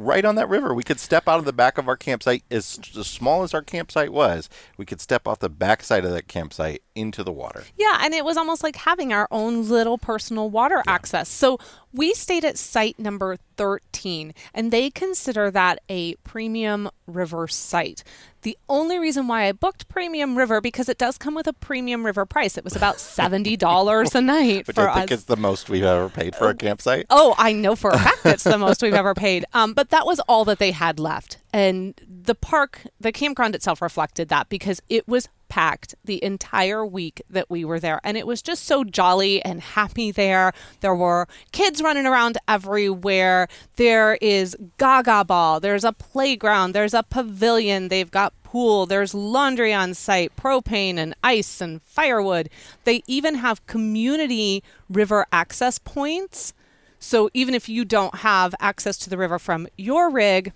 [0.04, 0.74] right on that river.
[0.74, 3.62] We could step out of the back of our campsite, as, as small as our
[3.62, 4.48] campsite was.
[4.76, 7.64] We could step off the back side of that campsite into the water.
[7.78, 11.28] yeah, and it was almost like having our own little personal water access.
[11.28, 11.58] So
[11.92, 18.02] we stayed at site number thirteen, and they consider that a premium river site.
[18.42, 22.04] The only reason why I booked Premium River because it does come with a Premium
[22.04, 22.58] River price.
[22.58, 25.18] It was about seventy dollars a night Which for I think us.
[25.18, 27.06] is the most we've ever paid for a campsite.
[27.08, 29.44] Oh, I know for a fact it's the most we've ever paid.
[29.52, 31.38] Um, but that was all that they had left.
[31.52, 37.20] And the park, the campground itself reflected that because it was packed the entire week
[37.28, 38.00] that we were there.
[38.04, 40.54] And it was just so jolly and happy there.
[40.80, 43.48] There were kids running around everywhere.
[43.76, 45.60] There is gaga ball.
[45.60, 46.72] There's a playground.
[46.72, 47.88] There's a pavilion.
[47.88, 48.86] They've got pool.
[48.86, 52.48] There's laundry on site, propane and ice and firewood.
[52.84, 56.54] They even have community river access points.
[56.98, 60.54] So even if you don't have access to the river from your rig,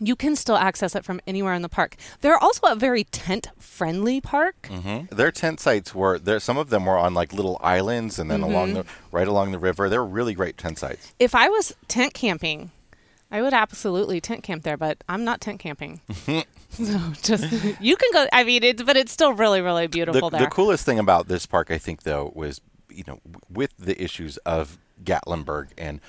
[0.00, 1.96] you can still access it from anywhere in the park.
[2.20, 4.68] They're also a very tent friendly park.
[4.70, 5.10] Mhm.
[5.10, 6.40] Their tent sites were there.
[6.40, 9.58] Some of them were on like little islands, and then along the right along the
[9.58, 9.88] river.
[9.88, 11.12] They're really great tent sites.
[11.18, 12.70] If I was tent camping,
[13.30, 16.00] I would absolutely tent camp there, but I'm not tent camping.
[16.70, 18.26] so just you can go.
[18.32, 20.46] I mean, it's but it's still really, really beautiful the there.
[20.46, 24.36] The coolest thing about this park, I think, though, was you know with the issues
[24.38, 26.00] of Gatlinburg and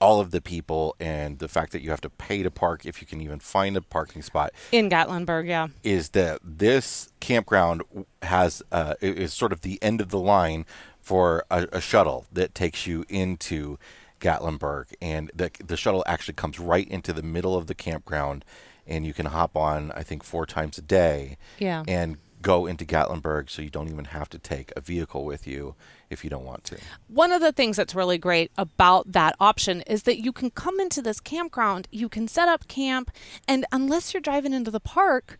[0.00, 3.00] all of the people and the fact that you have to pay to park if
[3.00, 5.68] you can even find a parking spot in Gatlinburg, yeah.
[5.84, 7.82] is that this campground
[8.22, 10.64] has uh, is sort of the end of the line
[11.00, 13.78] for a, a shuttle that takes you into
[14.20, 18.44] Gatlinburg, and the the shuttle actually comes right into the middle of the campground,
[18.86, 21.84] and you can hop on I think four times a day, Yeah.
[21.88, 25.74] and go into Gatlinburg, so you don't even have to take a vehicle with you
[26.08, 26.78] if you don't want to.
[27.08, 30.80] One of the things that's really great about that option is that you can come
[30.80, 33.10] into this campground, you can set up camp,
[33.46, 35.38] and unless you're driving into the park,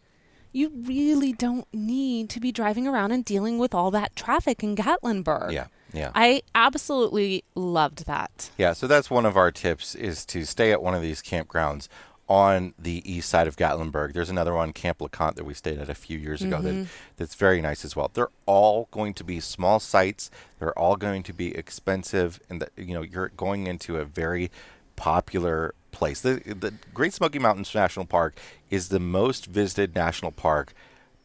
[0.53, 4.75] you really don't need to be driving around and dealing with all that traffic in
[4.75, 5.53] Gatlinburg.
[5.53, 6.11] Yeah, yeah.
[6.15, 8.51] I absolutely loved that.
[8.59, 11.89] Yeah, so that's one of our tips is to stay at one of these campgrounds
[12.31, 14.13] on the east side of Gatlinburg.
[14.13, 16.85] There's another one, Camp LeConte, that we stayed at a few years ago that, mm-hmm.
[17.17, 18.09] that's very nice as well.
[18.15, 20.31] They're all going to be small sites.
[20.61, 24.49] They're all going to be expensive, and that you know you're going into a very
[24.95, 26.21] popular place.
[26.21, 28.39] The, the Great Smoky Mountains National Park
[28.71, 30.73] is the most visited national park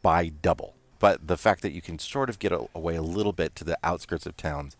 [0.02, 0.74] by double.
[0.98, 3.78] But the fact that you can sort of get away a little bit to the
[3.84, 4.76] outskirts of towns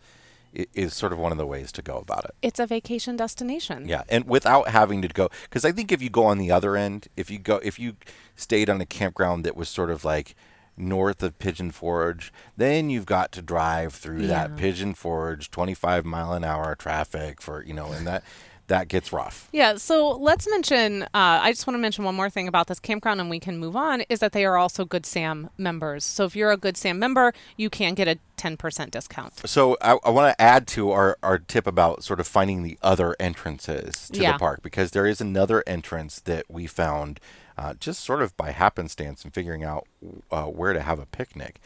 [0.74, 2.34] is sort of one of the ways to go about it.
[2.42, 3.88] It's a vacation destination.
[3.88, 6.76] Yeah, and without having to go, because I think if you go on the other
[6.76, 7.96] end, if you go, if you
[8.34, 10.34] stayed on a campground that was sort of like
[10.76, 16.32] north of Pigeon Forge, then you've got to drive through that Pigeon Forge, twenty-five mile
[16.32, 18.22] an hour traffic for you know, and that
[18.68, 19.48] that gets rough.
[19.52, 21.02] Yeah, so let's mention.
[21.04, 23.58] Uh, I just want to mention one more thing about this campground, and we can
[23.58, 24.02] move on.
[24.08, 26.04] Is that they are also Good Sam members.
[26.04, 29.32] So if you're a Good Sam member, you can get a 10% discount.
[29.48, 32.78] So I, I want to add to our, our tip about sort of finding the
[32.82, 34.32] other entrances to Yeah.
[34.32, 37.18] the park because there is another entrance that we found
[37.56, 39.86] uh, just sort of by happenstance and figuring out
[40.30, 41.60] uh, where to have a picnic.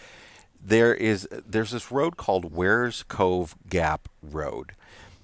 [0.62, 4.72] There is there's this road called Wears Cove Gap Road,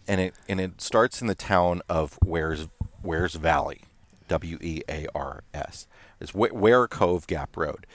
[0.08, 2.68] and it and it starts in the town of Wears
[3.02, 3.82] Wears Valley,
[4.28, 5.86] W E A R S.
[6.20, 7.86] It's Wear Cove Gap Road,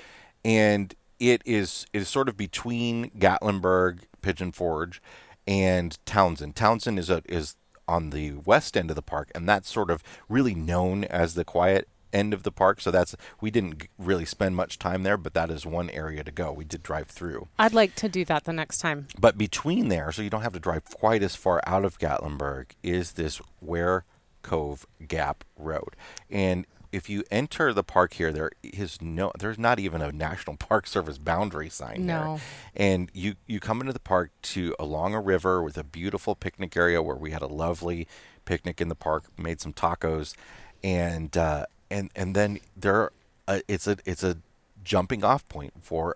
[0.44, 5.02] and it is it is sort of between Gatlinburg, Pigeon Forge,
[5.48, 6.56] and Townsend.
[6.56, 7.56] Townsend is a is
[7.88, 11.44] on the west end of the park, and that's sort of really known as the
[11.44, 12.82] quiet end of the park.
[12.82, 16.32] So that's we didn't really spend much time there, but that is one area to
[16.32, 16.52] go.
[16.52, 17.48] We did drive through.
[17.58, 19.08] I'd like to do that the next time.
[19.20, 22.72] But between there, so you don't have to drive quite as far out of Gatlinburg,
[22.84, 24.06] is this Wear
[24.42, 25.96] Cove Gap Road,
[26.30, 30.58] and if you enter the park here, there is no, there's not even a National
[30.60, 32.36] Park Service boundary sign no.
[32.36, 32.44] here.
[32.76, 36.76] And you you come into the park to along a river with a beautiful picnic
[36.76, 38.08] area where we had a lovely
[38.46, 40.36] picnic in the park, made some tacos,
[40.84, 43.12] and uh, and and then there
[43.48, 44.38] uh, it's a it's a
[44.84, 46.16] jumping off point for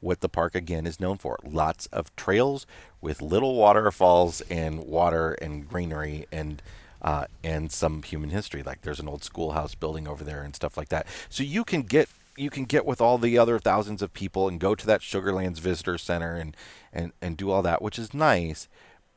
[0.00, 1.38] what the park again is known for.
[1.42, 2.66] Lots of trails
[3.00, 6.62] with little waterfalls and water and greenery and
[7.02, 8.62] uh, and some human history.
[8.62, 11.06] Like there's an old schoolhouse building over there and stuff like that.
[11.28, 14.60] So you can get you can get with all the other thousands of people and
[14.60, 16.56] go to that sugarlands visitor center and
[16.92, 18.68] and and do all that which is nice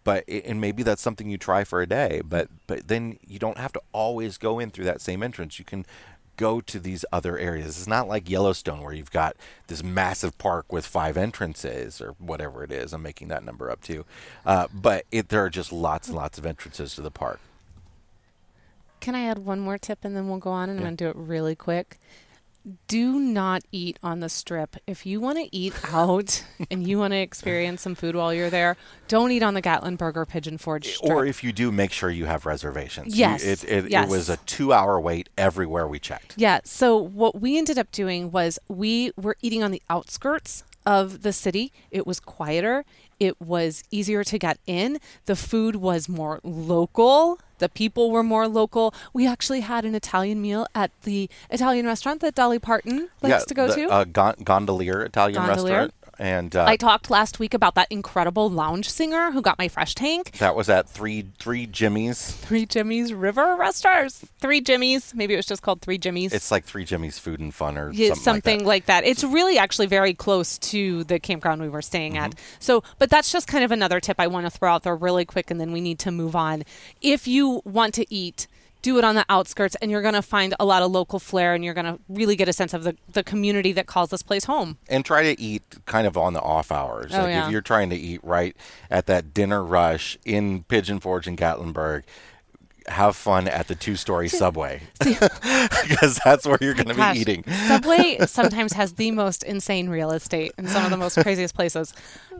[0.10, 3.60] but and maybe that's something you try for a day but but then you don't
[3.60, 5.60] have to always go in through that same entrance.
[5.60, 5.86] You can
[6.36, 7.78] go to these other areas.
[7.78, 9.36] It's not like yellowstone where you've got
[9.68, 12.92] this massive park with five entrances or whatever it is.
[12.92, 14.04] I'm making that number up too.
[14.48, 17.40] Uh, but it, there are just lots and lots of entrances to the park.
[19.00, 20.88] Can i add one more tip and then we'll go on and yeah.
[20.88, 22.00] i'm going to do it really quick
[22.88, 24.76] do not eat on the strip.
[24.88, 28.50] If you want to eat out and you want to experience some food while you're
[28.50, 28.78] there,
[29.08, 31.12] don't eat on the Gatlinburg or Pigeon Forge strip.
[31.12, 33.16] Or if you do, make sure you have reservations.
[33.16, 33.46] Yes.
[33.46, 34.06] You, it, it, yes.
[34.06, 36.34] it was a two hour wait everywhere we checked.
[36.38, 36.60] Yeah.
[36.64, 41.34] So what we ended up doing was we were eating on the outskirts of the
[41.34, 41.72] city.
[41.92, 42.86] It was quieter.
[43.20, 45.00] It was easier to get in.
[45.26, 47.40] The food was more local.
[47.60, 48.94] The people were more local.
[49.14, 53.40] We actually had an Italian meal at the Italian restaurant that Dolly Parton likes yeah,
[53.40, 53.90] to go the, to.
[53.90, 55.74] Uh, Gondolier Italian Gondolier.
[55.74, 55.94] restaurant.
[56.20, 59.96] And uh, I talked last week about that incredible lounge singer who got my fresh
[59.96, 60.32] tank.
[60.40, 62.32] That was at three three Jimmy's.
[62.32, 64.26] Three Jimmy's River Restaurants.
[64.40, 65.16] Three Jimmy's.
[65.16, 66.34] Maybe it was just called Three Jimmy's.
[66.34, 68.96] It's like Three Jimmy's Food and Fun or yeah, something, something like, that.
[68.96, 69.10] like, that.
[69.10, 72.26] It's really actually very close to the campground we were staying mm-hmm.
[72.26, 72.36] at.
[72.60, 75.24] So, but that's just kind of another tip I want to throw out there really
[75.24, 76.64] quick, and then we need to move on.
[77.02, 78.48] If you want to eat
[78.82, 81.54] do it on the outskirts and you're going to find a lot of local flair
[81.54, 84.24] and you're going to really get a sense of the, the community that calls this
[84.24, 87.46] place home and try to eat kind of on the off hours oh, like yeah.
[87.46, 88.56] if you're trying to eat right
[88.90, 92.04] at that dinner rush in pigeon forge and gatlinburg
[92.90, 97.44] have fun at the two-story subway because that's where you're going to be eating.
[97.68, 101.94] Subway sometimes has the most insane real estate in some of the most craziest places.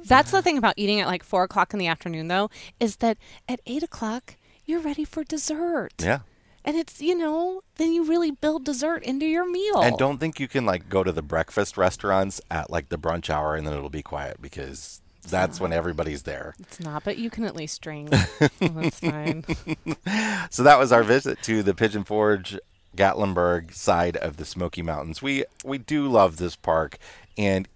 [0.06, 2.50] That's the thing about eating at like four o'clock in the afternoon, though,
[2.80, 4.36] is that at eight o'clock
[4.70, 5.94] you're ready for dessert.
[6.00, 6.20] Yeah.
[6.64, 9.82] And it's, you know, then you really build dessert into your meal.
[9.82, 13.30] And don't think you can like go to the breakfast restaurants at like the brunch
[13.30, 16.56] hour and then it'll be quiet because that's when everybody's there.
[16.60, 18.10] It's not, but you can at least drink.
[18.60, 19.44] that's fine.
[20.50, 22.58] so that was our visit to the Pigeon Forge
[22.96, 25.22] Gatlinburg side of the Smoky Mountains.
[25.22, 26.98] We we do love this park,
[27.38, 27.68] and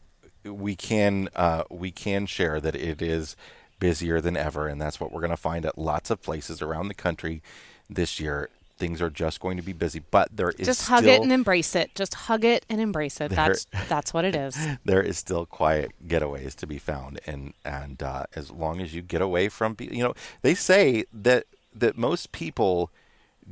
[0.43, 3.36] we can uh, we can share that it is
[3.79, 6.88] busier than ever, and that's what we're going to find at lots of places around
[6.88, 7.41] the country
[7.89, 8.49] this year.
[8.77, 11.75] Things are just going to be busy, but there is just hug it and embrace
[11.75, 11.93] it.
[11.95, 13.29] Just hug it and embrace it.
[13.29, 14.57] There, that's that's what it is.
[14.86, 19.01] There is still quiet getaways to be found, and and uh, as long as you
[19.01, 22.89] get away from people, you know, they say that that most people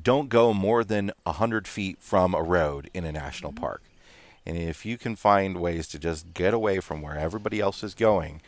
[0.01, 3.63] don't go more than hundred feet from a road in a national mm-hmm.
[3.63, 3.83] park,
[4.45, 7.93] and if you can find ways to just get away from where everybody else is
[7.93, 8.41] going,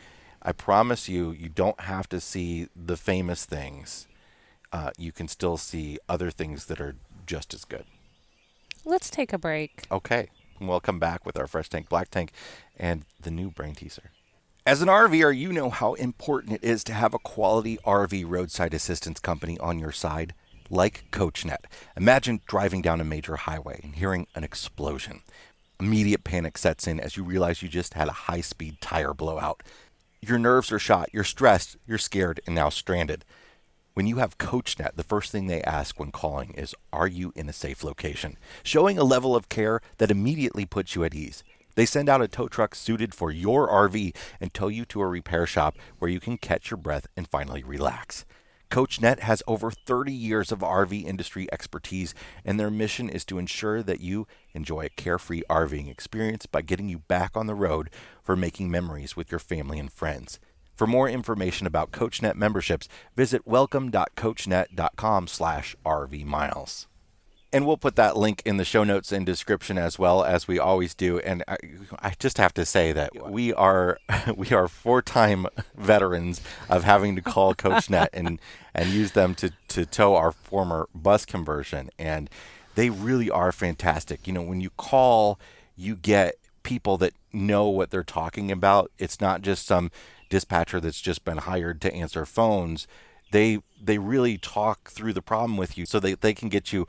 [0.44, 4.06] I promise you, you don't have to see the famous things.
[4.72, 7.84] Uh, you can still see other things that are just as good.
[8.84, 9.86] Let's take a break.
[9.90, 10.28] Okay.
[10.60, 12.32] We'll come back with our Fresh Tank Black Tank
[12.76, 14.10] and the new brain teaser.
[14.66, 18.72] As an RVer, you know how important it is to have a quality RV roadside
[18.72, 20.34] assistance company on your side,
[20.70, 21.64] like CoachNet.
[21.96, 25.22] Imagine driving down a major highway and hearing an explosion.
[25.78, 29.62] Immediate panic sets in as you realize you just had a high speed tire blowout.
[30.26, 33.26] Your nerves are shot, you're stressed, you're scared, and now stranded.
[33.92, 37.46] When you have CoachNet, the first thing they ask when calling is Are you in
[37.46, 38.38] a safe location?
[38.62, 41.44] Showing a level of care that immediately puts you at ease.
[41.74, 45.06] They send out a tow truck suited for your RV and tow you to a
[45.06, 48.24] repair shop where you can catch your breath and finally relax.
[48.70, 53.82] CoachNet has over 30 years of RV industry expertise, and their mission is to ensure
[53.82, 57.90] that you enjoy a carefree RVing experience by getting you back on the road
[58.22, 60.40] for making memories with your family and friends.
[60.76, 66.86] For more information about CoachNet memberships, visit welcome.coachnet.com slash rvmiles.
[67.54, 70.58] And we'll put that link in the show notes and description as well as we
[70.58, 71.20] always do.
[71.20, 71.56] And I,
[72.00, 73.96] I just have to say that we are
[74.36, 75.46] we are four-time
[75.76, 78.40] veterans of having to call CoachNet and
[78.74, 81.90] and use them to to tow our former bus conversion.
[81.96, 82.28] And
[82.74, 84.26] they really are fantastic.
[84.26, 85.38] You know, when you call,
[85.76, 86.34] you get
[86.64, 88.90] people that know what they're talking about.
[88.98, 89.92] It's not just some
[90.28, 92.88] dispatcher that's just been hired to answer phones.
[93.30, 96.88] They they really talk through the problem with you so they, they can get you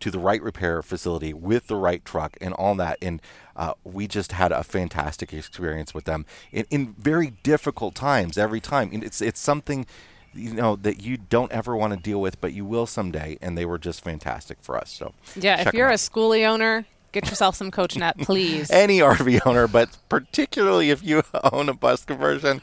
[0.00, 2.98] to the right repair facility with the right truck and all that.
[3.00, 3.20] And
[3.54, 8.60] uh, we just had a fantastic experience with them in, in very difficult times every
[8.60, 8.90] time.
[8.92, 9.86] And it's it's something
[10.34, 13.38] you know that you don't ever want to deal with, but you will someday.
[13.40, 14.90] And they were just fantastic for us.
[14.90, 18.70] So Yeah, if you're a schoolie owner, get yourself some CoachNet, please.
[18.70, 21.22] any RV owner, but particularly if you
[21.52, 22.60] own a bus conversion,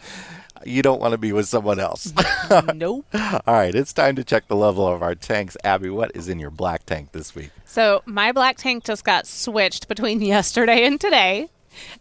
[0.66, 2.14] you don't want to be with someone else.
[2.74, 3.06] nope.
[3.14, 5.58] All right, it's time to check the level of our tanks.
[5.64, 7.52] Abby, what is in your black tank this week?
[7.66, 11.50] So my black tank just got switched between yesterday and today,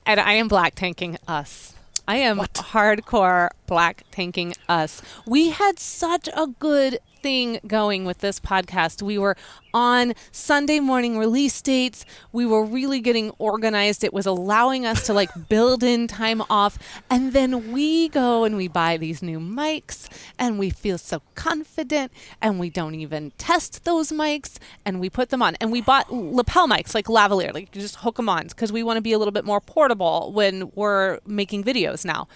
[0.06, 1.74] and I am black tanking us.
[2.06, 5.00] I am hardcore black tanking us.
[5.26, 9.01] We had such a good thing going with this podcast.
[9.01, 9.37] We were
[9.73, 12.05] on Sunday morning release dates.
[12.33, 14.05] We were really getting organized.
[14.05, 16.79] It was allowing us to like build in time off.
[17.09, 20.09] And then we go and we buy these new mics
[20.39, 25.31] and we feel so confident and we don't even test those mics and we put
[25.31, 25.55] them on.
[25.61, 28.97] And we bought lapel mics like lavalier, like just hook them on because we want
[28.97, 32.29] to be a little bit more portable when we're making videos now.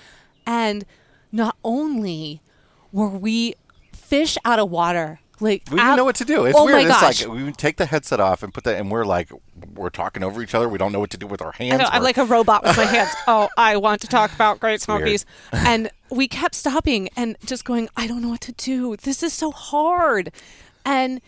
[0.46, 0.84] And
[1.32, 2.40] not only
[2.92, 3.54] were we
[4.06, 6.46] fish out of water, like We didn't know what to do.
[6.46, 6.76] It's oh weird.
[6.76, 7.24] My it's gosh.
[7.24, 9.30] like we would take the headset off and put that, and we're like,
[9.74, 10.68] we're talking over each other.
[10.68, 11.74] We don't know what to do with our hands.
[11.74, 13.10] I know, I'm like a robot with my hands.
[13.28, 14.80] Oh, I want to talk about Great.
[14.80, 15.26] Smokies.
[15.52, 18.96] and we kept stopping and just going, I don't know what to do.
[18.96, 20.30] This is so hard.
[20.84, 21.20] And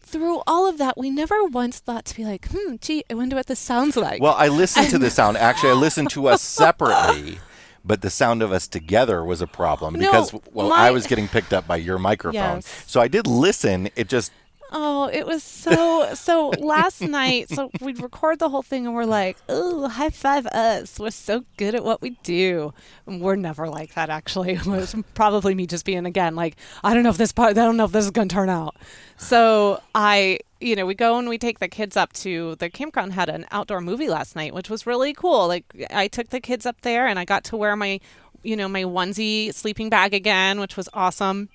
[0.00, 3.36] through all of that, we never once thought to be like, hmm, gee, I wonder
[3.36, 4.20] what this sounds like.
[4.22, 5.36] Well, I listened to the sound.
[5.36, 7.38] Actually, I listened to us separately,
[7.84, 11.06] but the sound of us together was a problem No, because well, my- I was
[11.06, 12.56] getting picked up by your microphone.
[12.58, 12.84] Yes.
[12.86, 13.88] So I did listen.
[13.96, 14.32] It just
[14.74, 17.50] Oh, it was so so last night.
[17.50, 20.98] So we'd record the whole thing and we're like, oh, high five us.
[20.98, 22.72] We're so good at what we do."
[23.06, 24.52] And we're never like that actually.
[24.62, 27.64] It was probably me just being again like, "I don't know if this part I
[27.64, 28.76] don't know if this is going to turn out."
[29.18, 33.12] So, I you know, we go and we take the kids up to the campground
[33.12, 35.48] had an outdoor movie last night, which was really cool.
[35.48, 38.00] Like I took the kids up there and I got to wear my
[38.42, 41.48] you know, my onesie sleeping bag again, which was awesome.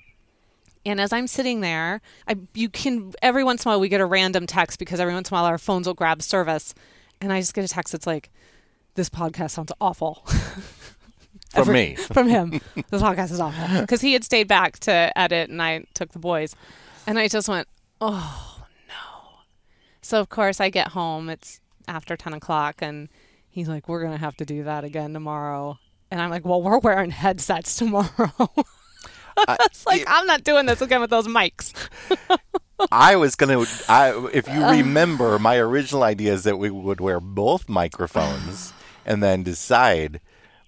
[0.88, 4.00] And as I'm sitting there, I you can every once in a while we get
[4.02, 6.74] a random text because every once in a while our phones will grab service,
[7.20, 8.30] and I just get a text that's like,
[8.96, 11.96] "This podcast sounds awful." from Every- me.
[12.14, 12.52] from him.
[12.90, 16.20] this podcast is awful because he had stayed back to edit, and I took the
[16.20, 16.56] boys,
[17.06, 17.68] and I just went,
[18.00, 19.40] "Oh no!"
[20.02, 21.30] So of course I get home.
[21.30, 23.10] It's after ten o'clock, and
[23.50, 25.80] he's like, "We're gonna have to do that again tomorrow."
[26.12, 28.32] And I'm like, "Well, we're wearing headsets tomorrow."
[29.62, 31.74] it's like I'm not doing this again with those mics.
[32.92, 33.66] I was gonna.
[33.90, 38.74] I, if you remember, my original idea is that we would wear both microphones
[39.06, 40.22] and then decide.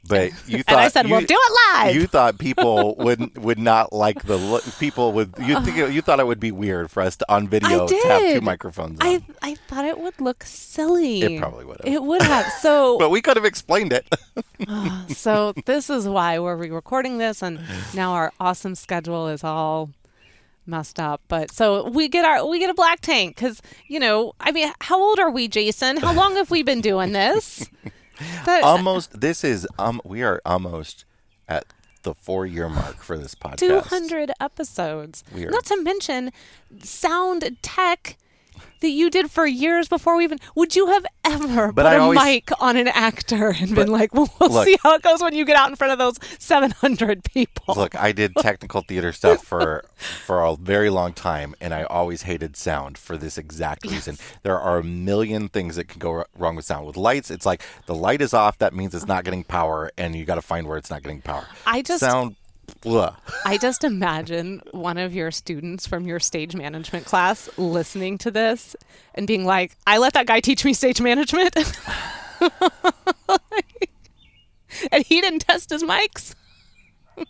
[0.10, 3.38] But you thought And I said, you, "We'll do it live." You thought people would
[3.38, 4.64] would not like the look.
[4.80, 5.34] People would.
[5.40, 8.34] You think you thought it would be weird for us to on video to have
[8.34, 9.08] two microphones on.
[9.08, 11.22] I I thought it would look silly.
[11.22, 11.94] It probably would have.
[11.94, 12.52] It would have.
[12.54, 14.08] So but we could have explained it.
[14.68, 17.62] Ah, so this is why we're re-recording this, and
[17.94, 19.92] now our awesome schedule is all
[20.66, 21.22] messed up.
[21.28, 24.72] But so we get our we get a black tank because you know I mean
[24.82, 25.98] how old are we, Jason?
[25.98, 27.70] How long have we been doing this?
[28.48, 29.20] Almost.
[29.20, 30.02] This is um.
[30.04, 31.06] We are almost
[31.48, 31.66] at
[32.04, 33.58] the four year mark for this podcast.
[33.58, 35.24] 200 episodes.
[35.34, 35.52] Weird.
[35.52, 36.32] Not to mention
[36.82, 38.18] sound tech
[38.82, 40.40] that you did for years before we even.
[40.56, 43.92] Would you have ever But put I a always- mic on an actor and been
[43.92, 46.00] like, well, we'll look- see how it goes when you get out in front of
[46.00, 47.76] those 700 people?
[47.76, 52.24] Look, I did technical theater stuff for for a very long time, and I always
[52.24, 54.18] hated sound for this exact reason.
[54.44, 56.86] There are a million things that can go wr- wrong with sound.
[56.88, 58.58] With lights, it's like the light is off.
[58.60, 61.22] That means it's not getting power, and you got to find where it's not getting
[61.22, 61.48] power.
[61.68, 62.36] I just- sound.
[62.82, 63.16] Blah.
[63.46, 68.76] I just imagine one of your students from your stage management class listening to this
[69.16, 71.56] and being like, I let that guy teach me stage management.
[74.92, 76.36] and he didn't test his mics.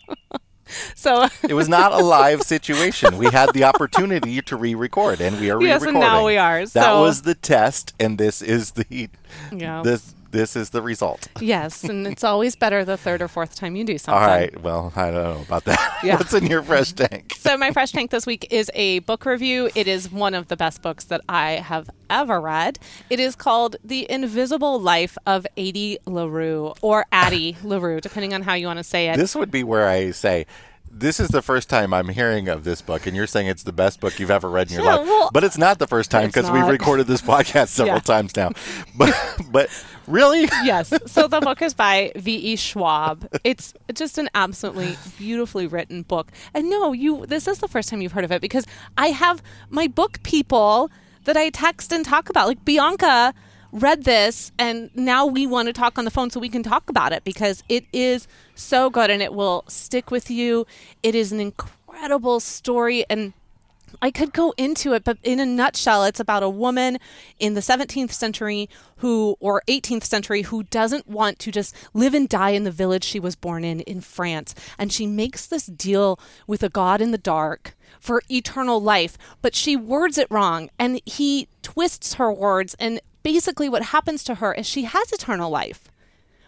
[0.96, 3.18] so It was not a live situation.
[3.18, 6.02] We had the opportunity to re-record, and we are Yes, re-recording.
[6.02, 9.10] Yes, and now we are, That was the test, and this is the
[9.52, 9.82] Yeah.
[9.84, 11.28] this this is the result.
[11.50, 14.22] Yes, and it's always better the third or fourth time you do something.
[14.22, 14.62] All right.
[14.62, 16.00] Well, I don't know about that.
[16.04, 16.18] Yeah.
[16.18, 17.34] What's in your fresh tank?
[17.40, 19.70] So my fresh tank this week is a book review.
[19.74, 22.78] It is one of the best books that I have ever read.
[23.10, 28.54] It is called The Invisible Life of Addie LaRue or Addie LaRue, depending on how
[28.54, 29.18] you want to say it.
[29.18, 30.46] This would be where I say,
[30.92, 33.72] this is the first time I'm hearing of this book, and you're saying it's the
[33.72, 35.08] best book you've ever read in your Yeah, life.
[35.08, 38.02] well, but it's not the first time because we've recorded this podcast several Yeah.
[38.02, 38.52] times now.
[38.98, 39.16] But
[39.52, 39.70] but
[40.08, 40.92] really, yes.
[41.06, 42.56] So the book is by V.E.
[42.58, 43.28] Schwab.
[43.44, 46.32] It's just an absolutely beautifully written book.
[46.54, 48.66] And no, you this is the first time you've heard of it because
[48.98, 50.90] I have my book people
[51.26, 52.48] that I text and talk about.
[52.48, 53.34] Like Bianca
[53.72, 56.90] read this and now we want to talk on the phone so we can talk
[56.90, 60.66] about it because it is so good and it will stick with you.
[61.04, 63.34] It is an incredible story and
[64.02, 67.00] I could go into it, but in a nutshell, it's about a woman
[67.40, 72.30] in the 17th century who, or 18th century, who doesn't want to just live and
[72.30, 74.54] die in the village she was born in, in France.
[74.78, 79.56] And she makes this deal with a god in the dark for eternal life, but
[79.56, 80.70] she words it wrong.
[80.78, 82.76] And he twists her words.
[82.80, 85.86] And basically, what happens to her is she has eternal life.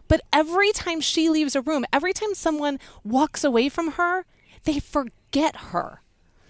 [0.07, 4.25] But every time she leaves a room, every time someone walks away from her,
[4.65, 6.01] they forget her.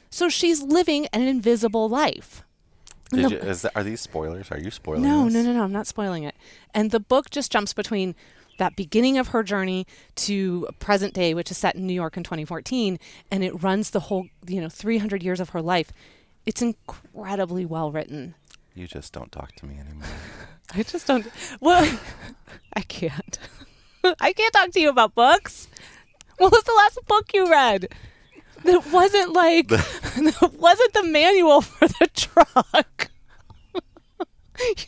[0.09, 2.43] So she's living an invisible life.
[3.11, 4.51] Did you, is that, are these spoilers?
[4.51, 5.03] Are you spoiling?
[5.03, 5.33] No, this?
[5.33, 5.63] no, no, no.
[5.63, 6.35] I'm not spoiling it.
[6.73, 8.15] And the book just jumps between
[8.57, 12.23] that beginning of her journey to present day, which is set in New York in
[12.23, 12.99] 2014,
[13.29, 15.91] and it runs the whole, you know, 300 years of her life.
[16.45, 18.35] It's incredibly well written.
[18.73, 20.07] You just don't talk to me anymore.
[20.73, 21.27] I just don't.
[21.59, 21.97] Well,
[22.73, 23.37] I can't.
[24.19, 25.67] I can't talk to you about books.
[26.37, 27.89] What was the last book you read?
[28.63, 33.09] That wasn't like that wasn't the manual for the truck.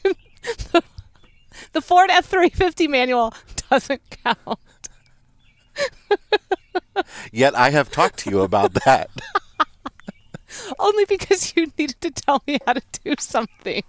[0.04, 0.84] the,
[1.74, 3.34] the Ford F three fifty manual
[3.70, 4.60] doesn't count.
[7.32, 9.10] Yet I have talked to you about that.
[10.80, 13.84] Only because you needed to tell me how to do something.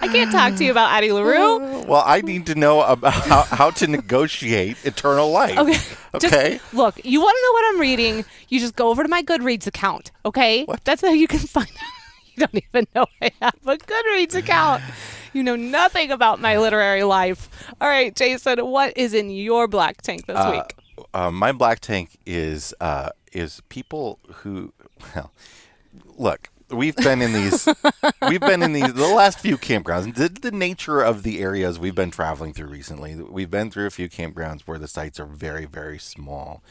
[0.00, 1.82] I can't talk to you about Addie LaRue.
[1.86, 5.58] well, I need to know about how, how to negotiate eternal life.
[5.58, 5.78] Okay.
[6.14, 6.60] Okay.
[6.60, 8.24] Just, look, you want to know what I'm reading?
[8.48, 10.12] You just go over to my Goodreads account.
[10.24, 10.64] Okay.
[10.84, 11.66] That's how you can find.
[12.36, 14.84] you don't even know I have a Goodreads account.
[15.32, 17.48] You know nothing about my literary life.
[17.80, 20.76] All right, Jason, what is in your black tank this week?
[21.12, 24.72] uh, my black tank is uh, is people who
[25.14, 25.30] well
[26.16, 27.68] look we've been in these
[28.28, 31.94] we've been in these the last few campgrounds the, the nature of the areas we've
[31.94, 35.66] been traveling through recently we've been through a few campgrounds where the sites are very
[35.66, 36.62] very small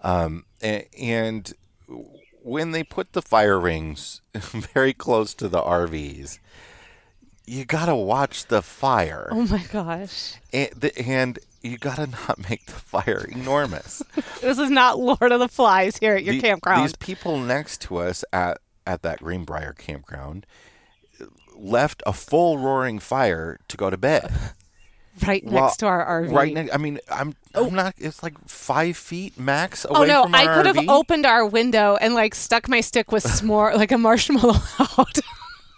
[0.00, 1.52] um, and
[2.42, 6.38] when they put the fire rings very close to the RVs
[7.46, 10.34] you gotta watch the fire Oh my gosh.
[10.52, 14.02] and, the, and you gotta not make the fire enormous.
[14.40, 16.84] This is not Lord of the Flies here at your The- campground.
[16.84, 20.44] These people next to us at at that Greenbrier campground
[21.56, 24.30] left a full roaring fire to go to bed.
[25.26, 26.32] right next to our RV.
[26.32, 26.74] Right next.
[26.74, 27.68] I mean, I'm I'm oh.
[27.70, 27.94] not.
[27.96, 30.22] It's like five feet max oh, away Oh no!
[30.24, 33.92] from I could have opened our window and like stuck my stick with s'more, like
[33.92, 35.18] a marshmallow out,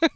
[0.02, 0.10] I'm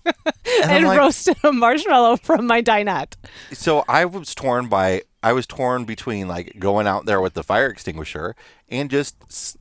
[0.71, 3.15] and like- roasted a marshmallow from my dinette.
[3.53, 5.03] so I was torn by.
[5.23, 8.35] I was torn between like going out there with the fire extinguisher
[8.71, 9.17] and just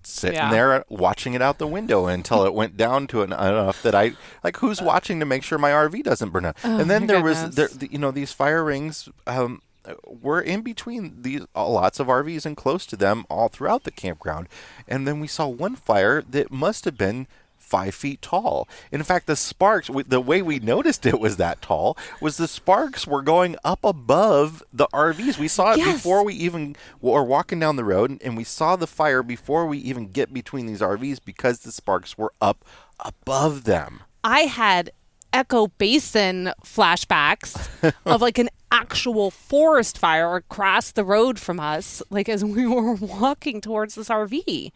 [0.06, 0.50] sitting Yeah.
[0.52, 4.14] there watching it out the window until it went down to an, enough that I
[4.42, 6.56] like who's watching to make sure my RV doesn't burn out.
[6.64, 9.62] and then Oh there was there, you know these fire rings um,
[10.08, 13.92] were in between these uh, lots of RVs and close to them all throughout the
[13.92, 14.48] campground.
[14.88, 17.28] And then we saw one fire that must have been
[17.70, 18.68] five feet tall.
[18.92, 23.06] In fact, the sparks, the way we noticed it was that tall, was the sparks
[23.06, 25.38] were going up above the RVs.
[25.38, 25.98] We saw it Yes.
[25.98, 29.66] before we even were walking down the road, and- and we saw the fire before
[29.68, 32.66] we even get between these RVs because the sparks were up
[33.00, 34.02] above them.
[34.24, 34.92] I had
[35.32, 37.70] Echo Basin flashbacks
[38.06, 42.94] of like an actual forest fire across the road from us, like as we were
[43.00, 44.72] walking towards this RV.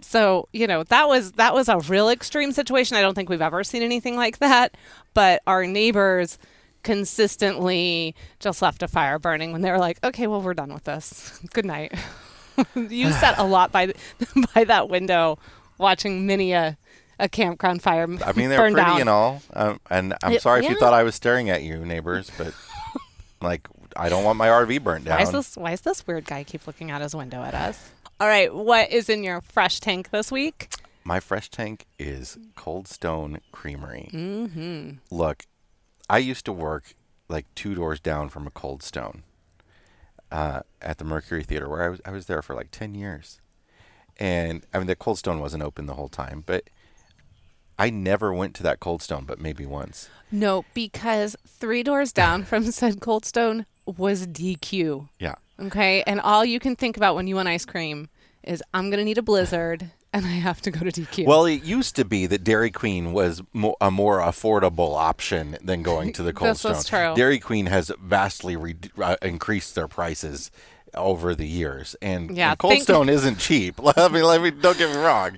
[0.00, 2.96] So you know that was that was a real extreme situation.
[2.96, 4.76] I don't think we've ever seen anything like that.
[5.14, 6.38] But our neighbors
[6.82, 10.84] consistently just left a fire burning when they were like, "Okay, well we're done with
[10.84, 11.38] this.
[11.52, 11.92] Good night."
[12.74, 13.92] you sat a lot by
[14.54, 15.38] by that window
[15.78, 16.76] watching many a
[17.18, 19.00] a campground fire I mean, they're pretty down.
[19.00, 19.42] and all.
[19.54, 22.52] Um, and I'm It- sorry if you thought I was staring at you, neighbors, but
[23.40, 23.66] like,
[23.96, 25.16] I don't want my RV burnt down.
[25.16, 25.56] Why is this?
[25.56, 27.90] Why is this weird guy keep looking out his window at us?
[28.18, 30.70] All right, what is in your fresh tank this week?
[31.04, 34.08] My fresh tank is Cold Stone Creamery.
[34.10, 34.90] Mm-hmm.
[35.10, 35.44] Look,
[36.08, 36.94] I used to work
[37.28, 39.22] like two doors down from a Cold Stone
[40.32, 43.38] uh, at the Mercury Theater, where I was I was there for like ten years,
[44.16, 46.70] and I mean the Cold Stone wasn't open the whole time, but
[47.78, 50.08] I never went to that Cold Stone, but maybe once.
[50.32, 55.08] No, because three doors down from said Cold Stone was DQ.
[55.18, 55.34] Yeah.
[55.60, 56.02] Okay.
[56.06, 58.08] And all you can think about when you want ice cream
[58.42, 61.26] is I'm going to need a blizzard and I have to go to DQ.
[61.26, 65.82] Well, it used to be that Dairy Queen was mo- a more affordable option than
[65.82, 66.72] going to the Cold This Stone.
[66.72, 67.14] is true.
[67.16, 70.50] Dairy Queen has vastly re- uh, increased their prices
[70.94, 73.74] over the years, and, Yeah, and Cold Stone isn't cheap.
[73.98, 75.36] I mean, let me don't get me wrong.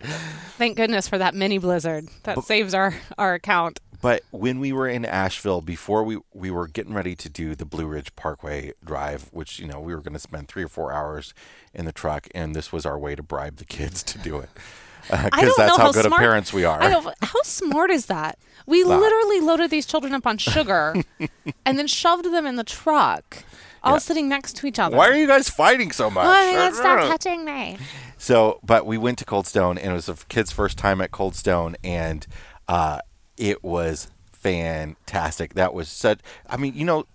[0.57, 2.07] Thank goodness for that mini blizzard.
[2.22, 3.80] That saves our, our account.
[4.01, 7.64] But when we were in Asheville, before we we were getting ready to do the
[7.64, 10.92] Blue Ridge Parkway drive, which you know we were going to spend three or four
[10.92, 11.34] hours
[11.74, 14.51] in the truck, and this was our way to bribe the kids to do it,
[15.11, 16.80] because don't that's how, how good smart, of parents we are.
[16.80, 18.38] I don't, how smart is that?
[18.66, 20.94] We literally loaded these children up on sugar
[21.66, 23.42] and then shoved them in the truck,
[23.82, 23.99] all Yeah.
[23.99, 24.96] sitting next to each other.
[24.96, 26.26] Why are you guys fighting so much?
[26.26, 27.78] Oh, my God, stop touching me.
[28.18, 31.11] So, but we went to Cold Stone, and it was the kid's first time at
[31.12, 32.26] Cold Stone, and
[32.68, 32.99] uh,
[33.39, 35.55] it was fantastic.
[35.55, 36.20] That was such.
[36.47, 37.07] I mean, you know,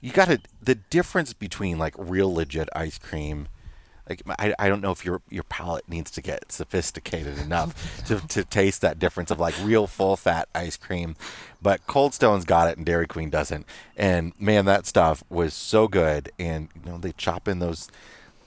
[0.00, 3.48] you got to the difference between like real legit ice cream.
[4.08, 8.20] Like I, I don't know if your your palate needs to get sophisticated enough to,
[8.28, 11.16] to taste that difference of like real full fat ice cream,
[11.60, 13.66] but Cold Stone's got it and Dairy Queen doesn't.
[13.96, 16.30] And man, that stuff was so good.
[16.38, 17.88] And you know they chop in those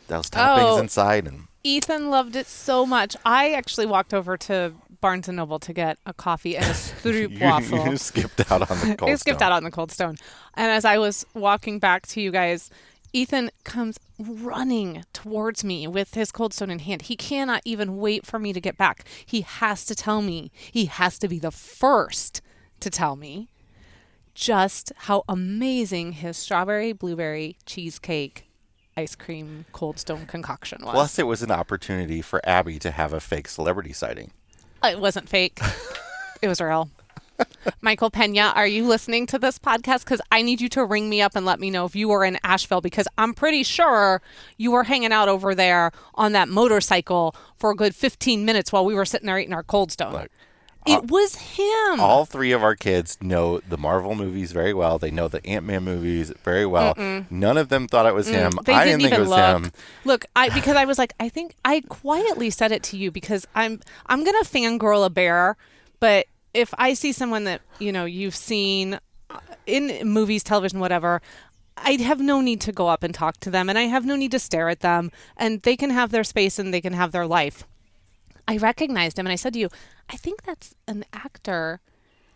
[0.10, 0.78] those toppings Oh.
[0.80, 3.16] inside and Ethan loved it so much.
[3.26, 7.32] I actually walked over to Barnes and Noble to get a coffee and a stroop
[7.38, 7.86] you, waffle.
[7.92, 9.52] you skipped out on the cold I skipped stone.
[9.52, 10.16] out on the cold stone.
[10.56, 12.70] And as I was walking back to you guys,
[13.12, 17.04] Ethan comes running towards me with his cold stone in hand.
[17.04, 19.04] He cannot even wait for me to get back.
[19.26, 20.52] He has to tell me.
[20.72, 22.42] He has to be the first
[22.80, 23.50] to tell me
[24.34, 28.46] just how amazing his strawberry blueberry cheesecake
[29.00, 30.92] ice cream cold stone concoction was.
[30.94, 34.32] Plus, it was an opportunity for Abby to have a fake celebrity sighting.
[34.84, 35.60] It wasn't fake.
[36.42, 36.90] it was real.
[37.80, 40.04] Michael Pena, are you listening to this podcast?
[40.04, 42.26] Because I need you to ring me up and let me know if you were
[42.26, 44.22] in Asheville because I'm pretty sure
[44.58, 48.84] you were hanging out over there on that motorcycle for a good 15 minutes while
[48.84, 50.12] we were sitting there eating our cold stone.
[50.12, 50.32] Look,
[50.86, 52.00] it was him.
[52.00, 54.98] All three of our kids know the Marvel movies very well.
[54.98, 56.94] They know the Ant Man movies very well.
[57.30, 58.52] None of them thought it was him.
[58.54, 59.66] Mm, They I didn't, didn't think even it was look.
[59.66, 59.72] him.
[60.06, 63.46] Look, I because I was like, I think I quietly said it to you because
[63.56, 65.58] I'm I'm gonna fangirl a bear,
[66.00, 69.00] but if I see someone that you know you've seen
[69.30, 71.22] uh, in movies, television, whatever.
[71.82, 74.18] I have no need to go up and talk to them, and I have no
[74.18, 77.14] need to stare at them, and they can have their space and they can have
[77.14, 77.64] their life.
[78.50, 79.70] I recognized him, and I said to you,
[80.10, 81.82] I think that's an actor.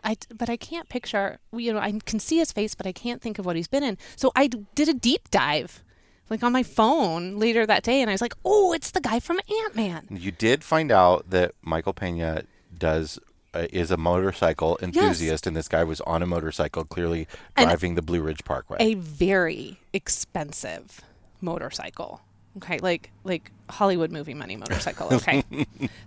[0.03, 3.19] I, but I can't picture, you know, I can see his face, but I can't
[3.19, 3.97] think of what he's been in.
[4.15, 5.83] So I did a deep dive,
[6.29, 9.19] like on my phone later that day, and I was like, oh, it's the guy
[9.19, 10.07] from Ant Man.
[10.11, 12.43] You did find out that Michael Pena
[12.77, 13.17] does
[13.55, 17.95] uh, is a motorcycle enthusiast, and this guy was on a motorcycle, clearly And- driving
[17.95, 18.77] the Blue Ridge Parkway.
[18.79, 21.01] A very expensive
[21.41, 22.21] motorcycle.
[22.57, 25.07] Okay, like like Hollywood movie money motorcycle.
[25.13, 25.43] Okay,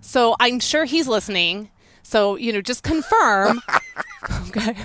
[0.01, 1.69] so I'm sure he's listening.
[2.03, 3.61] So you know, just confirm.
[4.49, 4.75] okay.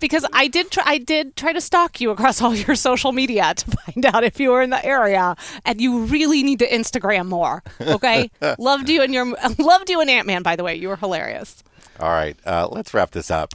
[0.00, 3.52] Because I did try, I did try to stalk you across all your social media
[3.54, 7.26] to find out if you were in the area, and you really need to Instagram
[7.26, 7.62] more.
[7.82, 9.26] Okay, loved you and your
[9.58, 10.42] loved you and Ant Man.
[10.42, 11.62] By the way, you were hilarious.
[12.00, 13.52] All right, uh, let's wrap this up.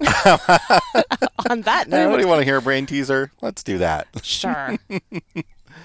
[1.50, 3.32] On that note, Anybody want to hear a brain teaser?
[3.42, 4.08] Let's do that.
[4.24, 4.78] sure.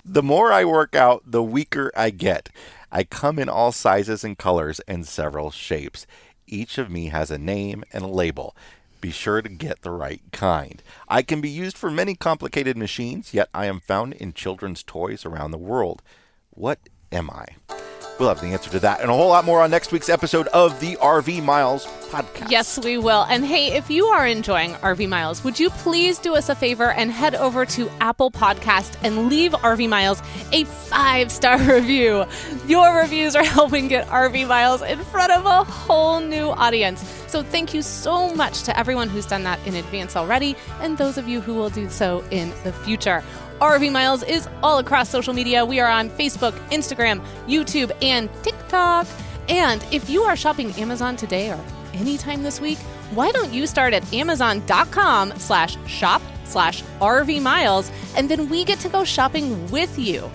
[0.07, 2.51] The more I work out, the weaker I get.
[2.93, 6.07] I come in all sizes and colors and several shapes.
[6.47, 8.55] Each of me has a name and a label.
[9.01, 10.83] Be sure to get the right kind.
[11.09, 15.25] I can be used for many complicated machines, yet I am found in children's toys
[15.25, 16.03] around the world.
[16.51, 16.81] What
[17.11, 17.84] am I?
[18.19, 20.47] We'll have the answer to that and a whole lot more on next week's episode
[20.49, 22.49] of the RV Miles podcast.
[22.49, 23.25] Yes, we will.
[23.29, 26.93] And hey, if you are enjoying RV Miles, would you please do us a favor
[26.93, 32.25] and head over to Apple Podcast and leave RV Miles a five star review?
[32.69, 37.03] Your reviews are helping get RV Miles in front of a whole new audience.
[37.27, 41.19] So thank you so much to everyone who's done that in advance already, and those
[41.19, 43.25] of you who will do so in the future.
[43.61, 45.65] RV Miles is all across social media.
[45.65, 49.07] We are on Facebook, Instagram, YouTube, and TikTok.
[49.49, 51.61] And if you are shopping Amazon today or
[51.93, 52.79] anytime this week,
[53.13, 58.81] why don't you start at amazon.com slash shop slash RV miles and then we get
[58.81, 60.31] to go shopping with you.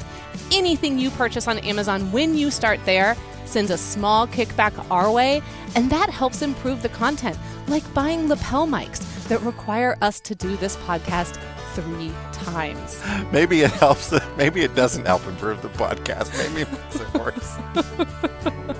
[0.51, 3.15] Anything you purchase on Amazon when you start there
[3.45, 5.41] sends a small kickback our way,
[5.75, 10.55] and that helps improve the content, like buying lapel mics that require us to do
[10.57, 11.39] this podcast
[11.81, 13.01] three times.
[13.31, 14.13] Maybe it helps.
[14.37, 16.35] Maybe it doesn't help improve the podcast.
[16.37, 17.57] Maybe it makes it worse.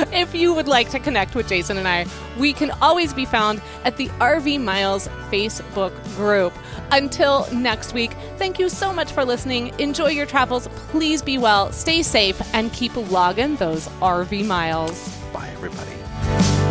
[0.12, 2.06] if you would like to connect with Jason and I,
[2.38, 6.52] we can always be found at the RV Miles Facebook group.
[6.90, 9.72] Until next week, thank you so much for listening.
[9.78, 10.68] Enjoy your travels.
[10.88, 15.16] Please be well, stay safe, and keep logging those RV miles.
[15.32, 16.69] Bye, everybody.